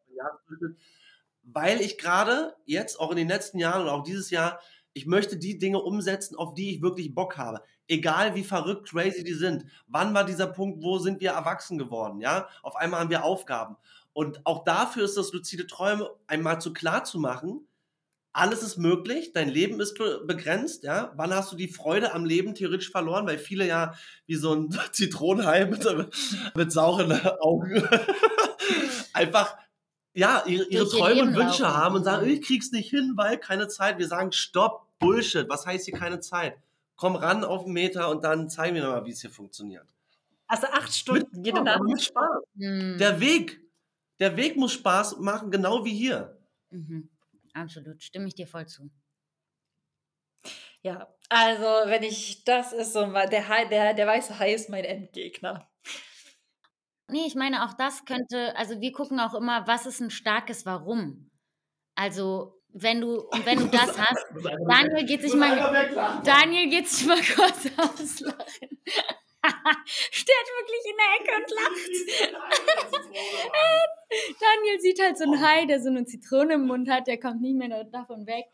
[1.44, 4.58] weil ich gerade jetzt, auch in den letzten Jahren und auch dieses Jahr,
[4.94, 7.60] ich möchte die Dinge umsetzen, auf die ich wirklich Bock habe.
[7.88, 9.66] Egal wie verrückt, crazy die sind.
[9.88, 12.20] Wann war dieser Punkt, wo sind wir erwachsen geworden?
[12.20, 13.76] Ja, auf einmal haben wir Aufgaben.
[14.12, 17.66] Und auch dafür ist das lucide Träume einmal zu klar zu machen,
[18.34, 21.12] alles ist möglich, dein Leben ist be begrenzt, ja.
[21.16, 23.26] Wann hast du die Freude am Leben theoretisch verloren?
[23.26, 23.94] Weil viele ja
[24.26, 25.86] wie so ein Zitronenhai mit,
[26.54, 27.88] mit sauren Augen
[29.12, 29.56] einfach
[30.14, 31.76] ja, ihre, ihre Träume und Wünsche laufen.
[31.76, 33.98] haben und sagen, ich krieg's nicht hin, weil keine Zeit.
[33.98, 35.48] Wir sagen, stopp, Bullshit.
[35.48, 36.56] Was heißt hier keine Zeit?
[36.96, 39.86] Komm ran auf den Meter und dann zeigen wir nochmal, wie es hier funktioniert.
[40.46, 41.82] Also acht Stunden mit, jede Nacht.
[41.82, 42.42] Mit Spaß.
[42.54, 42.98] Mhm.
[42.98, 43.60] Der Weg,
[44.18, 46.36] der Weg muss Spaß machen, genau wie hier.
[46.70, 47.08] Mhm
[47.54, 48.02] absolut.
[48.02, 48.90] Stimme ich dir voll zu.
[50.82, 55.66] Ja, also wenn ich, das ist so, der, der, der weiße Hai ist mein Endgegner.
[57.08, 60.66] Nee, ich meine, auch das könnte, also wir gucken auch immer, was ist ein starkes
[60.66, 61.30] Warum?
[61.94, 64.26] Also, wenn du, und wenn du das hast,
[64.68, 68.78] Daniel geht sich mal, Daniel geht sich mal kurz auslachen.
[69.86, 71.94] Steht wirklich in der Ecke und lacht.
[74.40, 77.40] Daniel sieht halt so einen Hai, der so eine Zitrone im Mund hat, der kommt
[77.40, 78.46] nicht mehr davon weg.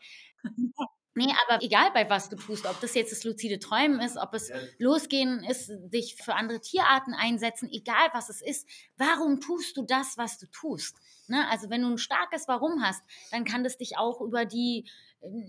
[1.13, 4.33] Nee, aber egal bei was du tust, ob das jetzt das luzide Träumen ist, ob
[4.33, 9.83] es losgehen ist, dich für andere Tierarten einsetzen, egal was es ist, warum tust du
[9.83, 10.95] das, was du tust?
[11.27, 11.45] Ne?
[11.49, 14.89] Also wenn du ein starkes Warum hast, dann kann das dich auch über die,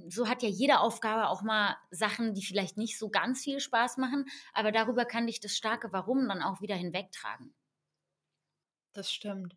[0.09, 3.97] so hat ja jede Aufgabe auch mal Sachen, die vielleicht nicht so ganz viel Spaß
[3.97, 7.55] machen, aber darüber kann dich das starke Warum dann auch wieder hinwegtragen.
[8.93, 9.57] Das stimmt.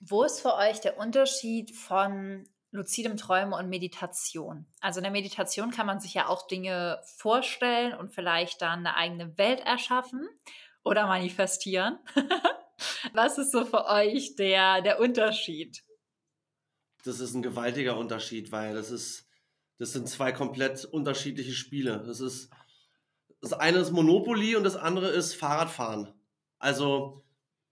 [0.00, 4.66] Wo ist für euch der Unterschied von luzidem Träumen und Meditation?
[4.80, 8.96] Also in der Meditation kann man sich ja auch Dinge vorstellen und vielleicht dann eine
[8.96, 10.28] eigene Welt erschaffen
[10.84, 11.98] oder manifestieren.
[13.12, 15.82] Was ist so für euch der, der Unterschied?
[17.02, 19.26] Das ist ein gewaltiger Unterschied, weil das ist,
[19.78, 22.02] das sind zwei komplett unterschiedliche Spiele.
[22.06, 22.50] Das ist,
[23.40, 26.12] das eine ist Monopoly und das andere ist Fahrradfahren.
[26.58, 27.24] Also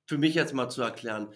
[0.06, 1.32] für mich jetzt mal zu erklären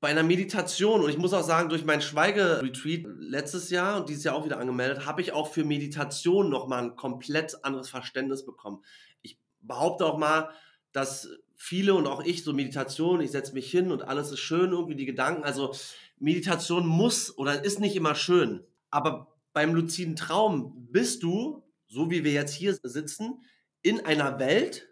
[0.00, 4.24] bei einer Meditation, und ich muss auch sagen, durch mein Schweigeretreat letztes Jahr und dieses
[4.24, 8.82] Jahr auch wieder angemeldet, habe ich auch für Meditation nochmal ein komplett anderes Verständnis bekommen.
[9.20, 10.50] Ich behaupte auch mal,
[10.92, 14.72] dass viele und auch ich so Meditation, ich setze mich hin und alles ist schön,
[14.72, 15.44] irgendwie die Gedanken.
[15.44, 15.74] Also
[16.20, 18.64] Meditation muss oder ist nicht immer schön.
[18.90, 23.42] Aber beim luziden Traum bist du, so wie wir jetzt hier sitzen,
[23.82, 24.88] in einer Welt,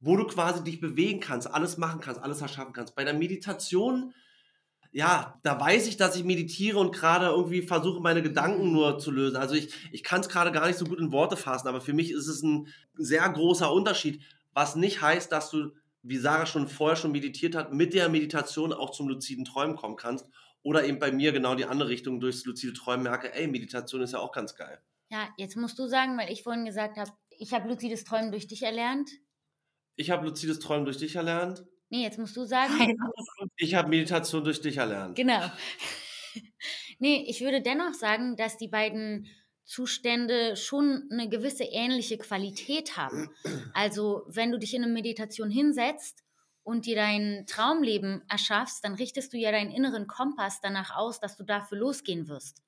[0.00, 2.96] wo du quasi dich bewegen kannst, alles machen kannst, alles erschaffen kannst.
[2.96, 4.12] Bei der Meditation
[4.96, 9.10] ja, da weiß ich, dass ich meditiere und gerade irgendwie versuche, meine Gedanken nur zu
[9.10, 9.36] lösen.
[9.36, 11.92] Also ich, ich kann es gerade gar nicht so gut in Worte fassen, aber für
[11.92, 14.22] mich ist es ein sehr großer Unterschied,
[14.54, 18.72] was nicht heißt, dass du, wie Sarah schon vorher schon meditiert hat, mit der Meditation
[18.72, 20.24] auch zum luziden Träumen kommen kannst.
[20.66, 24.14] Oder eben bei mir genau die andere Richtung durchs luzide Träumen merke, ey, Meditation ist
[24.14, 24.82] ja auch ganz geil.
[25.10, 28.48] Ja, jetzt musst du sagen, weil ich vorhin gesagt habe, ich habe luzides Träumen durch
[28.48, 29.08] dich erlernt.
[29.94, 31.64] Ich habe luzides Träumen durch dich erlernt.
[31.88, 32.98] Nee, jetzt musst du sagen.
[33.56, 35.14] Ich habe Meditation durch dich erlernt.
[35.14, 35.52] Genau.
[36.98, 39.28] nee, ich würde dennoch sagen, dass die beiden
[39.62, 43.30] Zustände schon eine gewisse ähnliche Qualität haben.
[43.72, 46.25] Also, wenn du dich in eine Meditation hinsetzt
[46.66, 51.36] und dir dein Traumleben erschaffst, dann richtest du ja deinen inneren Kompass danach aus, dass
[51.36, 52.60] du dafür losgehen wirst.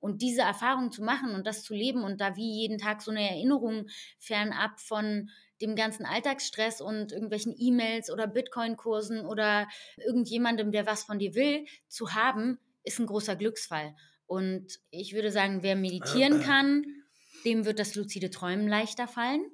[0.00, 3.10] Und diese Erfahrung zu machen und das zu leben und da wie jeden Tag so
[3.10, 3.88] eine Erinnerung
[4.18, 5.28] fernab von
[5.60, 11.66] dem ganzen Alltagsstress und irgendwelchen E-Mails oder Bitcoin-Kursen oder irgendjemandem, der was von dir will,
[11.88, 13.94] zu haben, ist ein großer Glücksfall.
[14.24, 16.86] Und ich würde sagen, wer meditieren kann,
[17.44, 19.44] dem wird das luzide Träumen leichter fallen.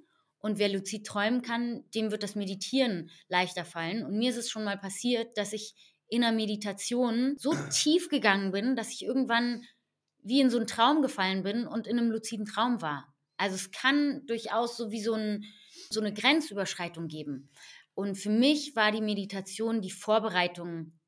[0.40, 4.05] Und wer luzid träumen kann, dem wird das Meditieren leichter fallen.
[4.05, 5.74] Und mir ist es schon mal passiert, dass ich
[6.09, 9.64] in einer Meditation so tief gegangen bin, dass ich irgendwann
[10.22, 13.14] wie in so einen Traum gefallen bin und in einem luziden Traum war.
[13.37, 15.44] Also es kann durchaus so wie so, ein,
[15.90, 17.51] so eine Grenzüberschreitung geben.
[17.94, 20.98] Und für mich war die Meditation die Vorbereitung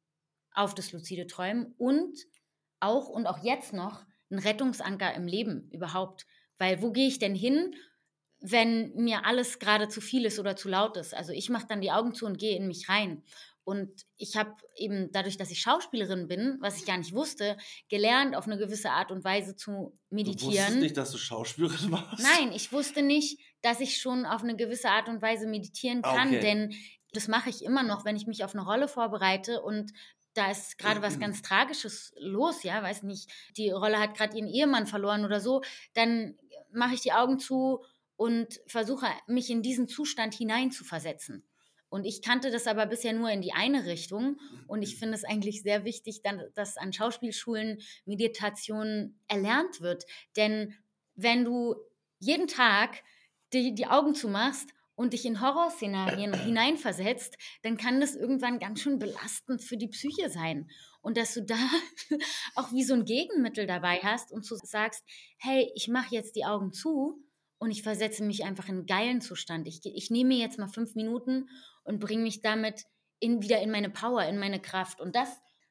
[0.52, 2.18] auf das luzide Träumen und
[2.80, 6.26] auch und auch jetzt noch ein Rettungsanker im Leben überhaupt,
[6.58, 7.74] Weil wo gehe ich denn hin,
[8.40, 11.14] wenn mir alles gerade zu viel ist oder zu laut ist?
[11.14, 13.22] Also ich mache dann die Augen zu und gehe in mich rein.
[13.62, 17.56] Und ich habe eben dadurch, dass ich Schauspielerin bin, was ich gar nicht wusste,
[17.88, 20.50] gelernt, auf eine gewisse Art und Weise zu meditieren.
[20.50, 22.22] Du wusstest nicht, dass du Schauspielerin warst?
[22.22, 26.28] Nein, ich wusste nicht, dass ich schon auf eine gewisse Art und Weise meditieren kann,
[26.28, 26.40] okay.
[26.40, 26.74] denn
[27.12, 29.92] das mache ich immer noch, wenn ich mich auf eine Rolle vorbereite und
[30.34, 34.48] da ist gerade was ganz Tragisches los, ja, weiß nicht, die Rolle hat gerade ihren
[34.48, 35.62] Ehemann verloren oder so,
[35.94, 36.36] dann
[36.72, 37.84] mache ich die Augen zu
[38.20, 41.42] und versuche mich in diesen Zustand hineinzuversetzen.
[41.88, 44.38] Und ich kannte das aber bisher nur in die eine Richtung.
[44.66, 50.04] Und ich finde es eigentlich sehr wichtig, dann, dass an Schauspielschulen Meditation erlernt wird.
[50.36, 50.74] Denn
[51.14, 51.76] wenn du
[52.18, 53.02] jeden Tag
[53.54, 58.98] die, die Augen zumachst und dich in Horrorszenarien hineinversetzt, dann kann das irgendwann ganz schön
[58.98, 60.70] belastend für die Psyche sein.
[61.00, 61.56] Und dass du da
[62.54, 65.06] auch wie so ein Gegenmittel dabei hast und so sagst,
[65.38, 67.24] hey, ich mache jetzt die Augen zu
[67.60, 69.68] und ich versetze mich einfach in einen geilen Zustand.
[69.68, 71.48] Ich, ich nehme mir jetzt mal fünf Minuten
[71.84, 72.86] und bringe mich damit
[73.20, 75.00] in, wieder in meine Power, in meine Kraft.
[75.00, 75.28] Und das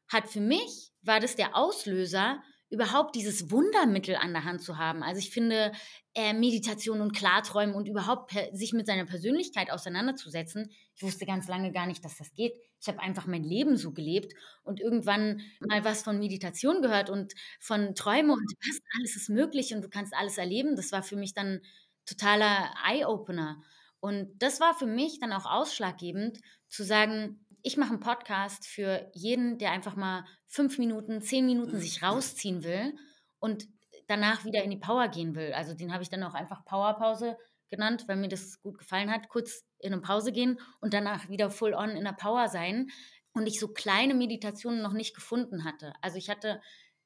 [0.08, 5.01] hat für mich, war das der Auslöser überhaupt dieses Wundermittel an der Hand zu haben.
[5.01, 5.71] Also ich finde,
[6.13, 11.71] äh, Meditation und Klarträumen und überhaupt sich mit seiner Persönlichkeit auseinanderzusetzen, ich wusste ganz lange
[11.71, 12.53] gar nicht, dass das geht.
[12.82, 17.34] Ich habe einfach mein Leben so gelebt und irgendwann mal was von Meditation gehört und
[17.60, 20.75] von Träume und was, alles ist möglich und du kannst alles erleben.
[20.75, 21.62] Das war für mich dann
[22.05, 23.62] totaler Eye-Opener.
[23.99, 29.10] Und das war für mich dann auch ausschlaggebend, zu sagen, ich mache einen Podcast für
[29.13, 32.95] jeden, der einfach mal fünf Minuten, zehn Minuten sich rausziehen will
[33.39, 33.67] und
[34.08, 35.54] danach wieder in die Power gehen will.
[35.54, 37.38] Also den habe ich dann auch einfach Powerpause
[37.69, 39.30] genannt, weil mir das gut gefallen hat.
[39.30, 42.88] Kurz in eine Pause gehen und danach wieder full on in der Power sein.
[43.34, 45.93] Und ich so kleine Meditationen noch nicht gefunden hatte.
[46.02, 46.62] Also ich hatte,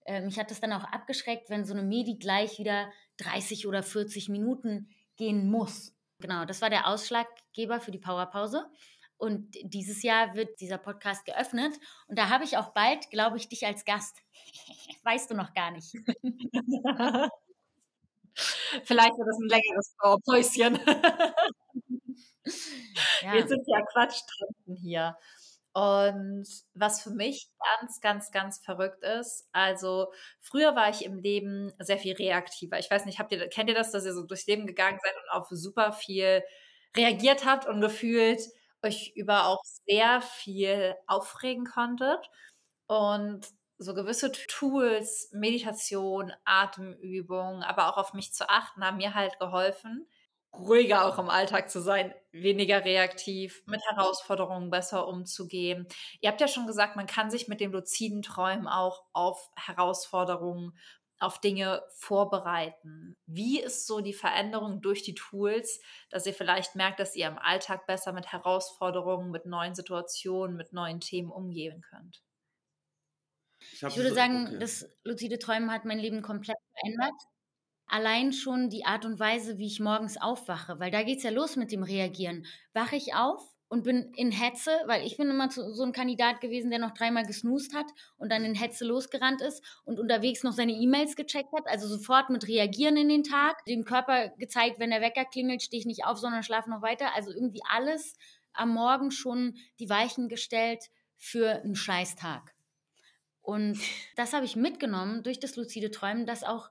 [0.06, 3.84] äh, mich hat das dann auch abgeschreckt, wenn so eine Medi gleich wieder 30 oder
[3.84, 5.94] 40 Minuten gehen muss.
[6.20, 8.66] Genau, das war der Ausschlaggeber für die Powerpause.
[9.24, 11.80] Und dieses Jahr wird dieser Podcast geöffnet.
[12.08, 14.18] Und da habe ich auch bald, glaube ich, dich als Gast.
[15.04, 15.94] weißt du noch gar nicht.
[18.84, 20.76] Vielleicht wird das ein längeres Päuschen.
[23.22, 23.34] ja.
[23.34, 25.16] Wir sind ja Quatschtrinken hier.
[25.72, 27.48] Und was für mich
[27.80, 32.78] ganz, ganz, ganz verrückt ist, also früher war ich im Leben sehr viel reaktiver.
[32.78, 35.16] Ich weiß nicht, habt ihr, kennt ihr das, dass ihr so durchs Leben gegangen seid
[35.16, 36.44] und auf super viel
[36.98, 38.42] reagiert habt und gefühlt
[38.84, 42.30] euch über auch sehr viel aufregen konntet
[42.88, 49.40] und so gewisse Tools, Meditation, Atemübung, aber auch auf mich zu achten, haben mir halt
[49.40, 50.08] geholfen,
[50.54, 55.88] ruhiger auch im Alltag zu sein, weniger reaktiv, mit Herausforderungen besser umzugehen.
[56.22, 60.78] Ihr habt ja schon gesagt, man kann sich mit dem luziden Träumen auch auf Herausforderungen
[61.24, 63.16] auf Dinge vorbereiten?
[63.26, 67.40] Wie ist so die Veränderung durch die Tools, dass ihr vielleicht merkt, dass ihr im
[67.40, 72.22] Alltag besser mit Herausforderungen, mit neuen Situationen, mit neuen Themen umgehen könnt?
[73.72, 74.60] Ich, ich würde so, sagen, okay.
[74.60, 77.16] das luzide Träumen hat mein Leben komplett verändert.
[77.88, 81.32] Allein schon die Art und Weise, wie ich morgens aufwache, weil da geht es ja
[81.32, 82.46] los mit dem Reagieren.
[82.74, 86.70] Wache ich auf und bin in Hetze, weil ich bin immer so ein Kandidat gewesen,
[86.70, 90.74] der noch dreimal gesnoost hat und dann in Hetze losgerannt ist und unterwegs noch seine
[90.74, 95.02] E-Mails gecheckt hat, also sofort mit reagieren in den Tag, dem Körper gezeigt, wenn der
[95.02, 98.14] Wecker klingelt, stehe ich nicht auf, sondern schlafe noch weiter, also irgendwie alles
[98.54, 102.54] am Morgen schon die Weichen gestellt für einen Scheißtag.
[103.42, 103.80] Und
[104.16, 106.70] das habe ich mitgenommen durch das luzide Träumen, dass auch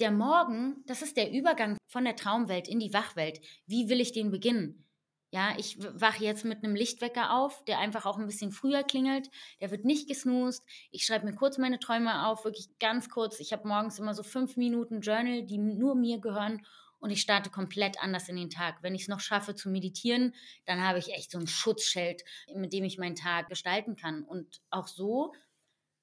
[0.00, 3.40] der Morgen, das ist der Übergang von der Traumwelt in die Wachwelt.
[3.66, 4.85] Wie will ich den beginnen?
[5.30, 9.28] Ja, ich wache jetzt mit einem Lichtwecker auf, der einfach auch ein bisschen früher klingelt.
[9.60, 10.64] Der wird nicht gesnoost.
[10.92, 13.40] Ich schreibe mir kurz meine Träume auf, wirklich ganz kurz.
[13.40, 16.64] Ich habe morgens immer so fünf Minuten Journal, die nur mir gehören.
[16.98, 18.82] Und ich starte komplett anders in den Tag.
[18.82, 20.34] Wenn ich es noch schaffe zu meditieren,
[20.64, 22.22] dann habe ich echt so ein Schutzschild,
[22.54, 24.22] mit dem ich meinen Tag gestalten kann.
[24.22, 25.34] Und auch so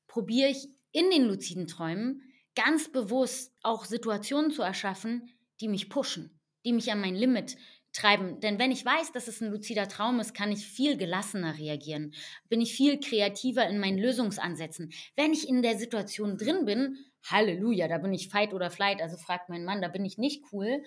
[0.08, 2.22] probiere ich in den luziden Träumen
[2.56, 7.58] ganz bewusst auch Situationen zu erschaffen, die mich pushen, die mich an mein Limit
[7.94, 8.40] treiben.
[8.40, 12.14] Denn wenn ich weiß, dass es ein luzider Traum ist, kann ich viel gelassener reagieren.
[12.50, 14.92] Bin ich viel kreativer in meinen Lösungsansätzen.
[15.16, 19.16] Wenn ich in der Situation drin bin, Halleluja, da bin ich Fight oder Flight, also
[19.16, 20.84] fragt mein Mann, da bin ich nicht cool.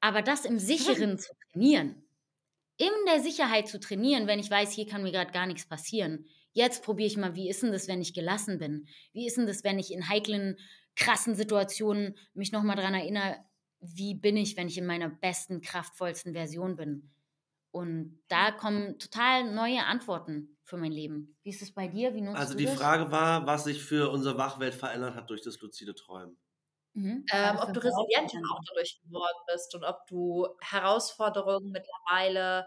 [0.00, 2.02] Aber das im Sicheren zu trainieren,
[2.76, 6.26] in der Sicherheit zu trainieren, wenn ich weiß, hier kann mir gerade gar nichts passieren.
[6.52, 8.86] Jetzt probiere ich mal, wie ist denn das, wenn ich gelassen bin?
[9.12, 10.56] Wie ist denn das, wenn ich in heiklen,
[10.96, 13.36] krassen Situationen mich nochmal daran erinnere,
[13.80, 17.10] wie bin ich, wenn ich in meiner besten, kraftvollsten Version bin.
[17.72, 21.36] Und da kommen total neue Antworten für mein Leben.
[21.42, 22.14] Wie ist es bei dir?
[22.14, 22.78] Wie nutzt also die das?
[22.78, 26.38] Frage war, was sich für unsere Wachwelt verändert hat durch das luzide Träumen.
[26.94, 27.32] Mhm.
[27.32, 32.66] Ähm, ob du resilienter auch dadurch geworden bist und ob du Herausforderungen mittlerweile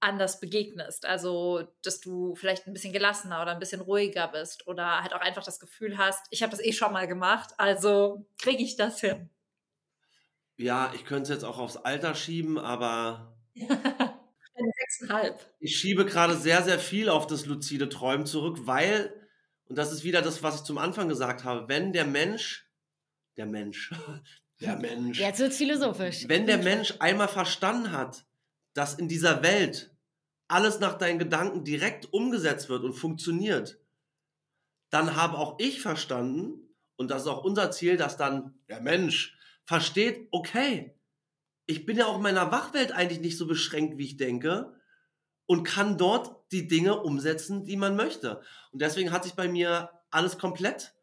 [0.00, 1.06] anders begegnest.
[1.06, 5.20] Also, dass du vielleicht ein bisschen gelassener oder ein bisschen ruhiger bist oder halt auch
[5.22, 9.00] einfach das Gefühl hast, ich habe das eh schon mal gemacht, also kriege ich das
[9.00, 9.30] hin.
[10.56, 13.36] Ja, ich könnte es jetzt auch aufs Alter schieben, aber.
[15.58, 19.12] Ich schiebe gerade sehr, sehr viel auf das luzide Träumen zurück, weil,
[19.64, 22.70] und das ist wieder das, was ich zum Anfang gesagt habe, wenn der Mensch,
[23.36, 23.92] der Mensch,
[24.60, 25.18] der Mensch.
[25.18, 26.28] Jetzt wird es philosophisch.
[26.28, 28.26] Wenn der Mensch einmal verstanden hat,
[28.74, 29.92] dass in dieser Welt
[30.46, 33.78] alles nach deinen Gedanken direkt umgesetzt wird und funktioniert,
[34.90, 36.60] dann habe auch ich verstanden,
[36.96, 40.94] und das ist auch unser Ziel, dass dann der Mensch versteht, okay,
[41.66, 44.74] ich bin ja auch in meiner Wachwelt eigentlich nicht so beschränkt, wie ich denke,
[45.46, 48.40] und kann dort die Dinge umsetzen, die man möchte.
[48.72, 50.94] Und deswegen hat sich bei mir alles komplett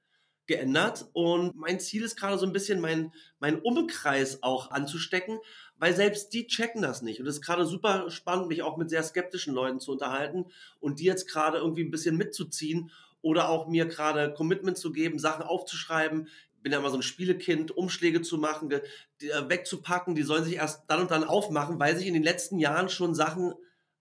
[0.47, 5.39] geändert und mein Ziel ist gerade so ein bisschen mein, mein Umkreis auch anzustecken,
[5.78, 7.20] weil selbst die checken das nicht.
[7.20, 10.45] Und es ist gerade super spannend, mich auch mit sehr skeptischen Leuten zu unterhalten
[10.80, 12.91] und die jetzt gerade irgendwie ein bisschen mitzuziehen
[13.22, 16.28] oder auch mir gerade Commitment zu geben, Sachen aufzuschreiben.
[16.62, 18.82] Ich bin ja immer so ein Spielekind, Umschläge zu machen, äh,
[19.20, 22.88] wegzupacken, die sollen sich erst dann und dann aufmachen, weil sich in den letzten Jahren
[22.88, 23.55] schon Sachen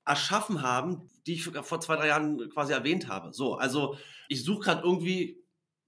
[0.05, 3.33] erschaffen haben, die ich vor zwei, drei Jahren quasi erwähnt habe.
[3.33, 3.97] So, also
[4.29, 5.41] ich suche gerade irgendwie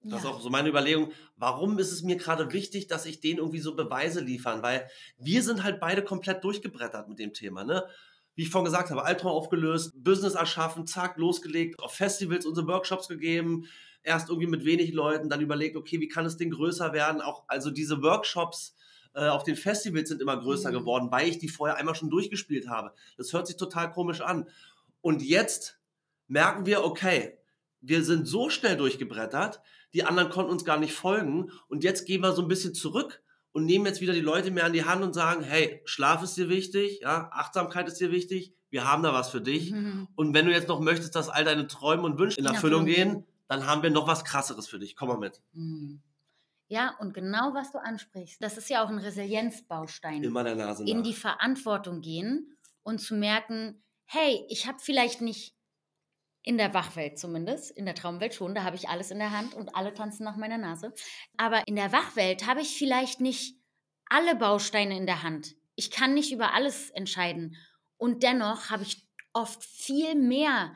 [0.05, 0.31] das ja.
[0.31, 3.61] ist auch so meine Überlegung, warum ist es mir gerade wichtig, dass ich denen irgendwie
[3.61, 4.63] so Beweise liefern?
[4.63, 7.85] Weil wir sind halt beide komplett durchgebrettert mit dem Thema, ne?
[8.35, 13.07] Wie ich vorhin gesagt habe, Albtraum aufgelöst, Business erschaffen, zack, losgelegt, auf Festivals unsere Workshops
[13.07, 13.67] gegeben,
[14.03, 17.21] erst irgendwie mit wenig Leuten, dann überlegt, okay, wie kann es denn größer werden?
[17.21, 18.75] Auch, also diese Workshops
[19.15, 20.75] äh, auf den Festivals sind immer größer mhm.
[20.75, 22.93] geworden, weil ich die vorher einmal schon durchgespielt habe.
[23.17, 24.49] Das hört sich total komisch an.
[25.01, 25.79] Und jetzt
[26.29, 27.39] merken wir, okay,
[27.81, 29.61] wir sind so schnell durchgebrettert,
[29.93, 31.51] die anderen konnten uns gar nicht folgen.
[31.69, 33.23] Und jetzt gehen wir so ein bisschen zurück
[33.53, 36.37] und nehmen jetzt wieder die Leute mehr an die Hand und sagen, hey, Schlaf ist
[36.37, 39.73] dir wichtig, ja, Achtsamkeit ist dir wichtig, wir haben da was für dich.
[39.73, 40.09] Mhm.
[40.15, 42.87] Und wenn du jetzt noch möchtest, dass all deine Träume und Wünsche in, in Erfüllung
[42.87, 44.97] gehen, dann haben wir noch was krasseres für dich.
[44.97, 45.41] Komm mal mit.
[45.53, 46.03] Mhm.
[46.69, 50.23] Ja, und genau was du ansprichst, das ist ja auch ein Resilienzbaustein.
[50.23, 50.91] Immer der Nase nach.
[50.91, 55.55] In die Verantwortung gehen und zu merken, hey, ich habe vielleicht nicht
[56.43, 59.55] in der Wachwelt zumindest, in der Traumwelt schon, da habe ich alles in der Hand
[59.55, 60.93] und alle tanzen nach meiner Nase.
[61.37, 63.57] Aber in der Wachwelt habe ich vielleicht nicht
[64.09, 65.55] alle Bausteine in der Hand.
[65.75, 67.57] Ich kann nicht über alles entscheiden.
[67.97, 70.75] Und dennoch habe ich oft viel mehr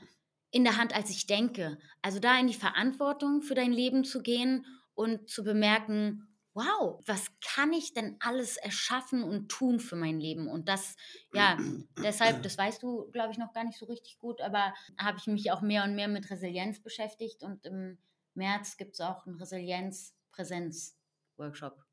[0.56, 1.76] in der Hand, als ich denke.
[2.00, 7.26] Also da in die Verantwortung für dein Leben zu gehen und zu bemerken, wow, was
[7.44, 10.48] kann ich denn alles erschaffen und tun für mein Leben?
[10.48, 10.96] Und das,
[11.34, 11.58] ja,
[12.02, 15.26] deshalb, das weißt du, glaube ich, noch gar nicht so richtig gut, aber habe ich
[15.26, 17.98] mich auch mehr und mehr mit Resilienz beschäftigt und im
[18.32, 21.84] März gibt es auch einen Resilienz-Präsenz-Workshop.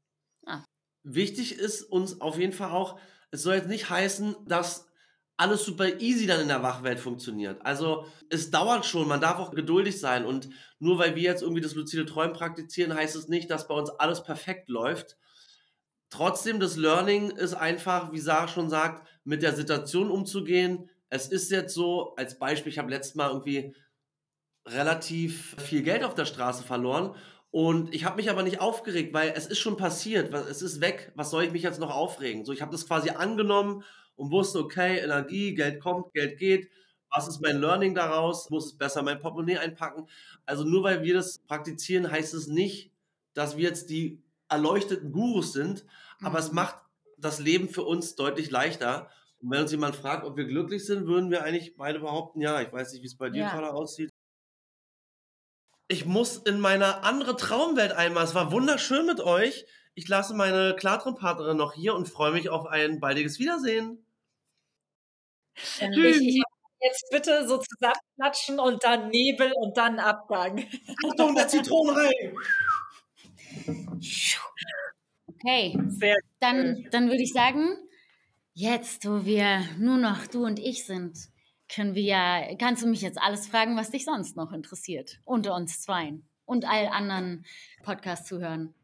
[0.46, 0.64] Ah.
[1.04, 2.98] Wichtig ist uns auf jeden Fall auch,
[3.32, 4.88] es soll jetzt nicht heißen, dass
[5.38, 7.66] alles super easy dann in der Wachwelt funktioniert.
[7.66, 11.62] Also es dauert schon, man darf auch geduldig sein und nur weil wir jetzt irgendwie
[11.62, 15.18] das luzide Träumen praktizieren, heißt es nicht, dass bei uns alles perfekt läuft.
[16.10, 20.90] Trotzdem, das Learning ist einfach, wie Sarah schon sagt, mit der Situation umzugehen.
[21.10, 23.76] Es ist jetzt so, als Beispiel, ich habe letztes Mal irgendwie
[24.68, 27.16] relativ viel Geld auf der Straße verloren
[27.50, 31.12] und ich habe mich aber nicht aufgeregt, weil es ist schon passiert, es ist weg.
[31.16, 32.46] Was soll ich mich jetzt noch aufregen?
[32.46, 33.84] So, ich habe das quasi angenommen
[34.16, 36.70] und wusste, okay, Energie, Geld kommt, Geld geht.
[37.10, 38.50] Was ist mein Learning daraus?
[38.50, 40.08] Muss es besser mein Portemonnaie einpacken?
[40.46, 42.92] Also nur weil wir das praktizieren, heißt es nicht,
[43.34, 45.86] dass wir jetzt die erleuchteten Gurus sind,
[46.20, 46.46] aber mhm.
[46.46, 46.76] es macht
[47.18, 49.10] das Leben für uns deutlich leichter.
[49.40, 52.62] Und wenn uns jemand fragt, ob wir glücklich sind, würden wir eigentlich beide behaupten, ja,
[52.62, 53.72] ich weiß nicht, wie es bei dir ja.
[53.72, 54.10] aussieht.
[55.88, 58.24] Ich muss in meine andere Traumwelt einmal.
[58.24, 59.66] Es war wunderschön mit euch.
[59.96, 64.04] Ich lasse meine Klartraumpartnerin noch hier und freue mich auf ein baldiges Wiedersehen.
[65.56, 66.20] Tschüss.
[66.20, 66.42] Ich,
[66.82, 70.66] jetzt bitte so zusammenklatschen und dann Nebel und dann Abgang.
[71.10, 72.34] Achtung, der Zitronenrei!
[75.28, 77.78] Okay, Sehr dann, dann würde ich sagen,
[78.54, 81.18] jetzt, wo wir nur noch du und ich sind,
[81.74, 85.56] können wir ja, kannst du mich jetzt alles fragen, was dich sonst noch interessiert, unter
[85.56, 87.46] uns zweien und all anderen
[87.84, 88.83] Podcast-Zuhörern denn?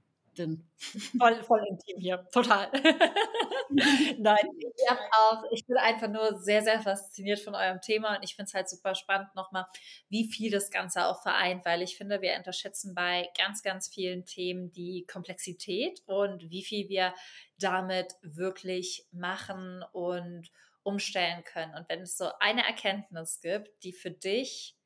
[1.18, 2.72] Voll, voll intim hier, total.
[3.70, 8.36] Nein, ich, auch, ich bin einfach nur sehr, sehr fasziniert von eurem Thema und ich
[8.36, 9.66] finde es halt super spannend nochmal,
[10.10, 14.26] wie viel das Ganze auch vereint, weil ich finde, wir unterschätzen bei ganz, ganz vielen
[14.26, 17.14] Themen die Komplexität und wie viel wir
[17.60, 20.50] damit wirklich machen und
[20.84, 21.76] umstellen können.
[21.76, 24.79] Und wenn es so eine Erkenntnis gibt, die für dich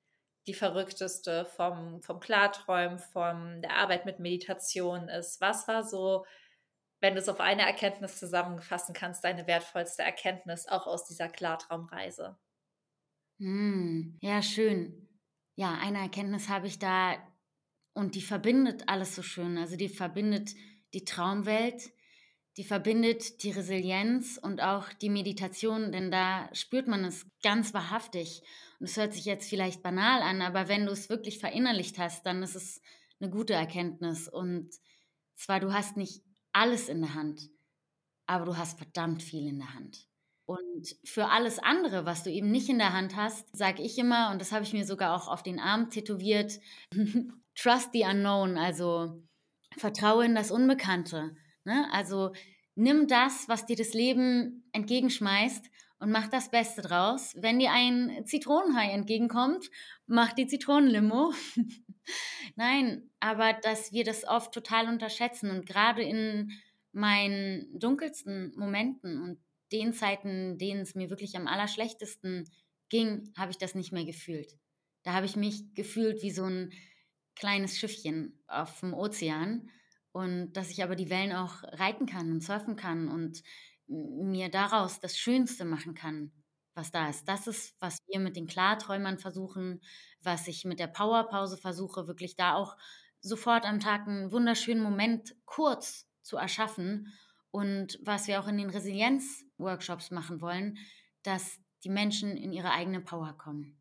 [0.48, 5.40] die verrückteste vom, vom Klarträumen, von der Arbeit mit Meditation ist?
[5.42, 6.26] Was war so,
[7.00, 12.38] wenn du es auf eine Erkenntnis zusammenfassen kannst, deine wertvollste Erkenntnis auch aus dieser Klartraumreise?
[13.40, 15.10] Hm, ja, schön.
[15.56, 17.16] Ja, eine Erkenntnis habe ich da
[17.94, 19.58] und die verbindet alles so schön.
[19.58, 20.56] Also die verbindet
[20.94, 21.92] die Traumwelt,
[22.58, 28.44] die verbindet die Resilienz und auch die Meditation, denn da spürt man es ganz wahrhaftig.
[28.84, 32.26] Und es hört sich jetzt vielleicht banal an, aber wenn du es wirklich verinnerlicht hast,
[32.26, 32.82] dann ist es
[33.22, 34.28] eine gute Erkenntnis.
[34.28, 34.72] Und
[35.36, 36.22] zwar, du hast nicht
[36.52, 37.50] alles in der Hand,
[38.26, 40.10] aber du hast verdammt viel in der Hand.
[40.44, 44.32] Und für alles andere, was du eben nicht in der Hand hast, sage ich immer,
[44.32, 46.60] und das habe ich mir sogar auch auf den Arm tätowiert,
[47.56, 49.24] trust the unknown, also
[49.78, 51.38] vertraue in das Unbekannte.
[51.64, 51.88] Ne?
[51.94, 52.34] Also
[52.76, 55.70] nimm das, was dir das Leben entgegenschmeißt
[56.04, 57.34] und mach das Beste draus.
[57.38, 59.70] Wenn dir ein Zitronenhai entgegenkommt,
[60.06, 61.34] mach die Zitronenlimo.
[62.58, 66.52] Nein, aber dass wir das oft total unterschätzen und gerade in
[66.92, 69.40] meinen dunkelsten Momenten und
[69.72, 72.50] den Zeiten, denen es mir wirklich am allerschlechtesten
[72.90, 74.58] ging, habe ich das nicht mehr gefühlt.
[75.04, 76.74] Da habe ich mich gefühlt wie so ein
[77.36, 79.70] kleines Schiffchen auf dem Ozean
[80.12, 83.42] und dass ich aber die Wellen auch reiten kann und surfen kann und
[83.88, 86.32] mir daraus das Schönste machen kann,
[86.74, 87.28] was da ist.
[87.28, 89.82] Das ist, was wir mit den Klarträumern versuchen,
[90.22, 92.78] was ich mit der Powerpause versuche, wirklich da auch
[93.22, 97.14] sofort am Tag einen wunderschönen Moment kurz zu erschaffen
[97.52, 100.78] und was wir auch in den Resilienz-Workshops machen wollen,
[101.24, 103.78] dass die Menschen in ihre eigene Power kommen.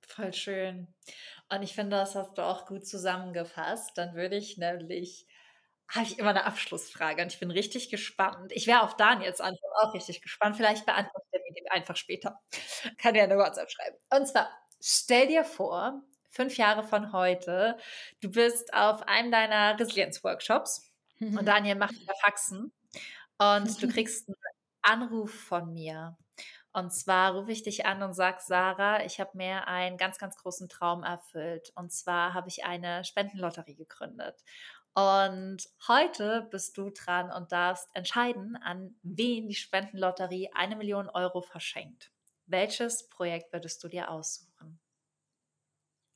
[0.00, 0.88] Voll schön.
[1.50, 3.96] Und ich finde, das hast du auch gut zusammengefasst.
[3.96, 5.27] Dann würde ich nämlich,
[5.88, 8.52] habe ich immer eine Abschlussfrage und ich bin richtig gespannt.
[8.52, 10.56] Ich wäre auf Daniels Antwort auch richtig gespannt.
[10.56, 12.40] Vielleicht beantwortet er mir die einfach später.
[12.98, 13.96] Kann ja eine WhatsApp schreiben.
[14.10, 17.78] Und zwar, stell dir vor, fünf Jahre von heute,
[18.20, 20.82] du bist auf einem deiner Resilienz-Workshops
[21.20, 22.72] und Daniel macht wieder Faxen
[23.38, 24.36] und du kriegst einen
[24.82, 26.16] Anruf von mir.
[26.72, 30.36] Und zwar rufe ich dich an und sage, Sarah, ich habe mir einen ganz, ganz
[30.36, 31.72] großen Traum erfüllt.
[31.74, 34.44] Und zwar habe ich eine Spendenlotterie gegründet.
[34.98, 41.40] Und heute bist du dran und darfst entscheiden, an wen die Spendenlotterie eine Million Euro
[41.40, 42.10] verschenkt.
[42.46, 44.80] Welches Projekt würdest du dir aussuchen?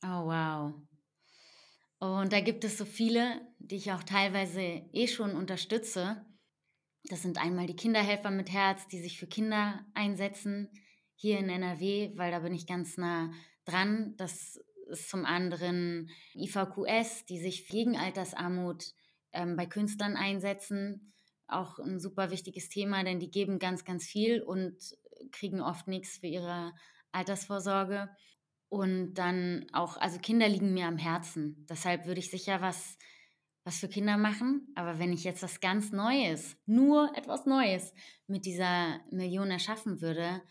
[0.03, 0.73] Oh, wow.
[1.99, 6.25] Und da gibt es so viele, die ich auch teilweise eh schon unterstütze.
[7.05, 10.69] Das sind einmal die Kinderhelfer mit Herz, die sich für Kinder einsetzen
[11.15, 13.31] hier in NRW, weil da bin ich ganz nah
[13.63, 14.17] dran.
[14.17, 14.59] Das
[14.89, 18.93] ist zum anderen IVQS, die sich gegen Altersarmut
[19.31, 21.13] ähm, bei Künstlern einsetzen.
[21.47, 24.77] Auch ein super wichtiges Thema, denn die geben ganz, ganz viel und
[25.31, 26.73] kriegen oft nichts für ihre
[27.11, 28.09] Altersvorsorge.
[28.69, 31.65] Und dann auch, also Kinder liegen mir am Herzen.
[31.69, 32.97] Deshalb würde ich sicher was
[33.63, 34.67] was für Kinder machen.
[34.75, 37.93] Aber wenn ich jetzt was ganz Neues, nur etwas Neues
[38.27, 40.41] mit dieser Million erschaffen würde,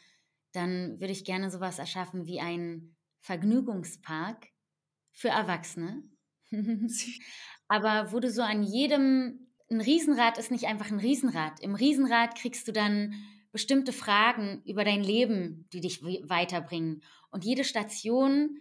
[0.52, 4.48] dann würde ich gerne sowas erschaffen wie ein Vergnügungspark
[5.12, 6.02] für Erwachsene.
[7.68, 11.60] Aber wo du so an jedem, ein Riesenrad ist nicht einfach ein Riesenrad.
[11.60, 13.14] Im Riesenrad kriegst du dann
[13.52, 17.02] bestimmte Fragen über dein Leben, die dich weiterbringen.
[17.30, 18.58] Und jede Station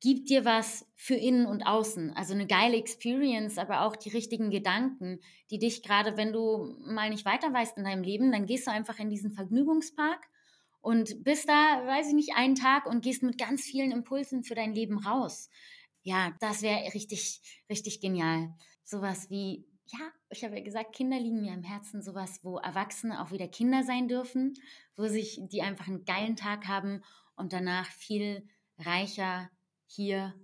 [0.00, 2.10] gibt dir was für innen und außen.
[2.16, 5.20] Also eine geile Experience, aber auch die richtigen Gedanken,
[5.50, 8.72] die dich gerade, wenn du mal nicht weiter weißt in deinem Leben, dann gehst du
[8.72, 10.26] einfach in diesen Vergnügungspark
[10.82, 14.54] und bist da, weiß ich nicht, einen Tag und gehst mit ganz vielen Impulsen für
[14.54, 15.48] dein Leben raus.
[16.02, 18.52] Ja, das wäre richtig, richtig genial.
[18.84, 23.22] Sowas wie, ja, ich habe ja gesagt, Kinder liegen mir am Herzen, sowas, wo Erwachsene
[23.22, 24.54] auch wieder Kinder sein dürfen,
[24.96, 27.02] wo sich die einfach einen geilen Tag haben
[27.36, 28.46] und danach viel
[28.78, 29.48] reicher
[29.86, 30.34] hier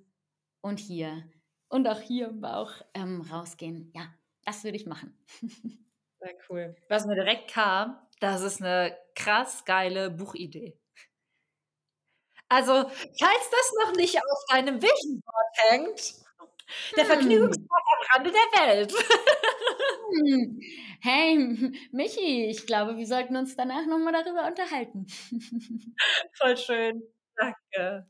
[0.60, 1.28] und hier
[1.68, 3.90] und auch hier im Bauch ähm, rausgehen.
[3.94, 4.14] Ja,
[4.44, 5.16] das würde ich machen.
[6.20, 6.76] Sehr cool.
[6.88, 10.78] Was mir direkt kam, das ist eine krass geile Buchidee.
[12.48, 16.14] Also, falls das noch nicht auf deinem Vision Board hängt,
[16.96, 17.10] der hm.
[17.10, 18.94] Vergnügungspark am Rande der Welt.
[20.10, 20.60] Hm.
[21.00, 21.36] Hey,
[21.92, 25.06] Michi, ich glaube, wir sollten uns danach nochmal darüber unterhalten.
[26.32, 27.02] Voll schön.
[27.36, 28.06] Danke.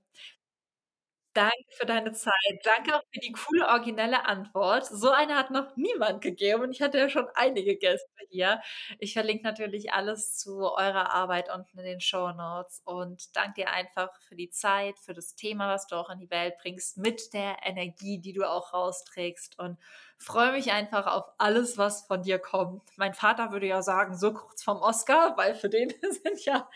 [1.39, 2.34] Danke für deine Zeit.
[2.64, 4.86] Danke auch für die coole, originelle Antwort.
[4.86, 8.61] So eine hat noch niemand gegeben und ich hatte ja schon einige Gäste hier.
[8.99, 13.70] Ich verlinke natürlich alles zu eurer Arbeit unten in den Show Notes und danke dir
[13.70, 17.32] einfach für die Zeit, für das Thema, was du auch in die Welt bringst, mit
[17.32, 19.78] der Energie, die du auch rausträgst und
[20.16, 22.82] freue mich einfach auf alles, was von dir kommt.
[22.97, 26.68] Mein Vater würde ja sagen, so kurz vom Oscar, weil für den sind ja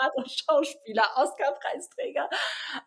[0.00, 2.28] Moderator, Schauspieler, Oscar-Preisträger.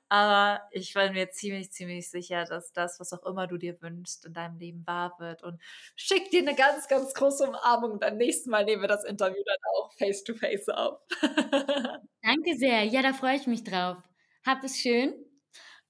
[0.10, 4.26] Aber ich bin mir ziemlich, ziemlich sicher, dass das, was auch immer du dir wünschst,
[4.26, 5.44] in deinem Leben wahr wird.
[5.44, 5.62] Und
[5.96, 8.00] schick dir eine ganz, ganz große Umarmung.
[8.00, 11.00] Beim nächsten Mal nehmen wir das Interview dann auch face-to-face -face auf.
[12.22, 12.84] Danke sehr.
[12.84, 13.98] Ja, da freue ich mich drauf.
[14.46, 15.14] Hab es schön.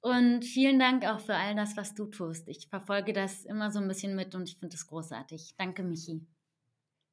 [0.01, 2.49] Und vielen Dank auch für all das, was du tust.
[2.49, 5.55] Ich verfolge das immer so ein bisschen mit und ich finde es großartig.
[5.57, 6.27] Danke, Michi.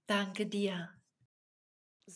[0.09, 1.00] Danke dir.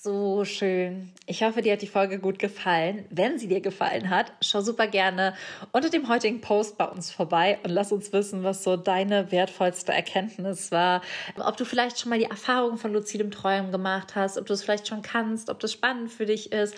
[0.03, 1.13] So schön.
[1.27, 3.05] Ich hoffe, dir hat die Folge gut gefallen.
[3.11, 5.35] Wenn sie dir gefallen hat, schau super gerne
[5.71, 9.93] unter dem heutigen Post bei uns vorbei und lass uns wissen, was so deine wertvollste
[9.93, 11.01] Erkenntnis war.
[11.39, 14.65] Ob du vielleicht schon mal die Erfahrung von luzidem Träumen gemacht hast, ob du es
[14.65, 16.75] vielleicht schon kannst, ob das spannend für dich ist,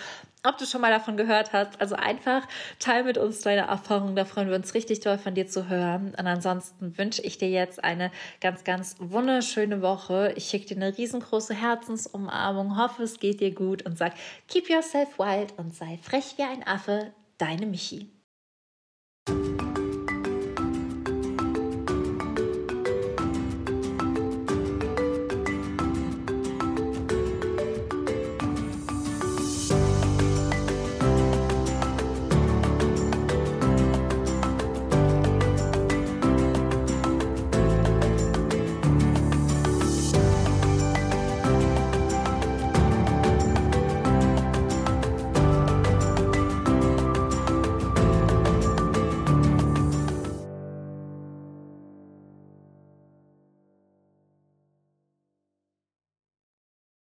[0.46, 1.80] ob du schon mal davon gehört hast.
[1.80, 2.46] Also einfach
[2.78, 4.16] teil mit uns deine Erfahrung.
[4.16, 6.14] Da freuen wir uns richtig toll von dir zu hören.
[6.18, 10.32] Und ansonsten wünsche ich dir jetzt eine ganz, ganz wunderschöne Woche.
[10.36, 12.78] Ich schicke dir eine riesengroße Herzensumarmung.
[12.78, 14.12] Hoffe, es geht dir gut und sag,
[14.48, 17.12] keep yourself wild und sei frech wie ein Affe.
[17.38, 18.10] Deine Michi.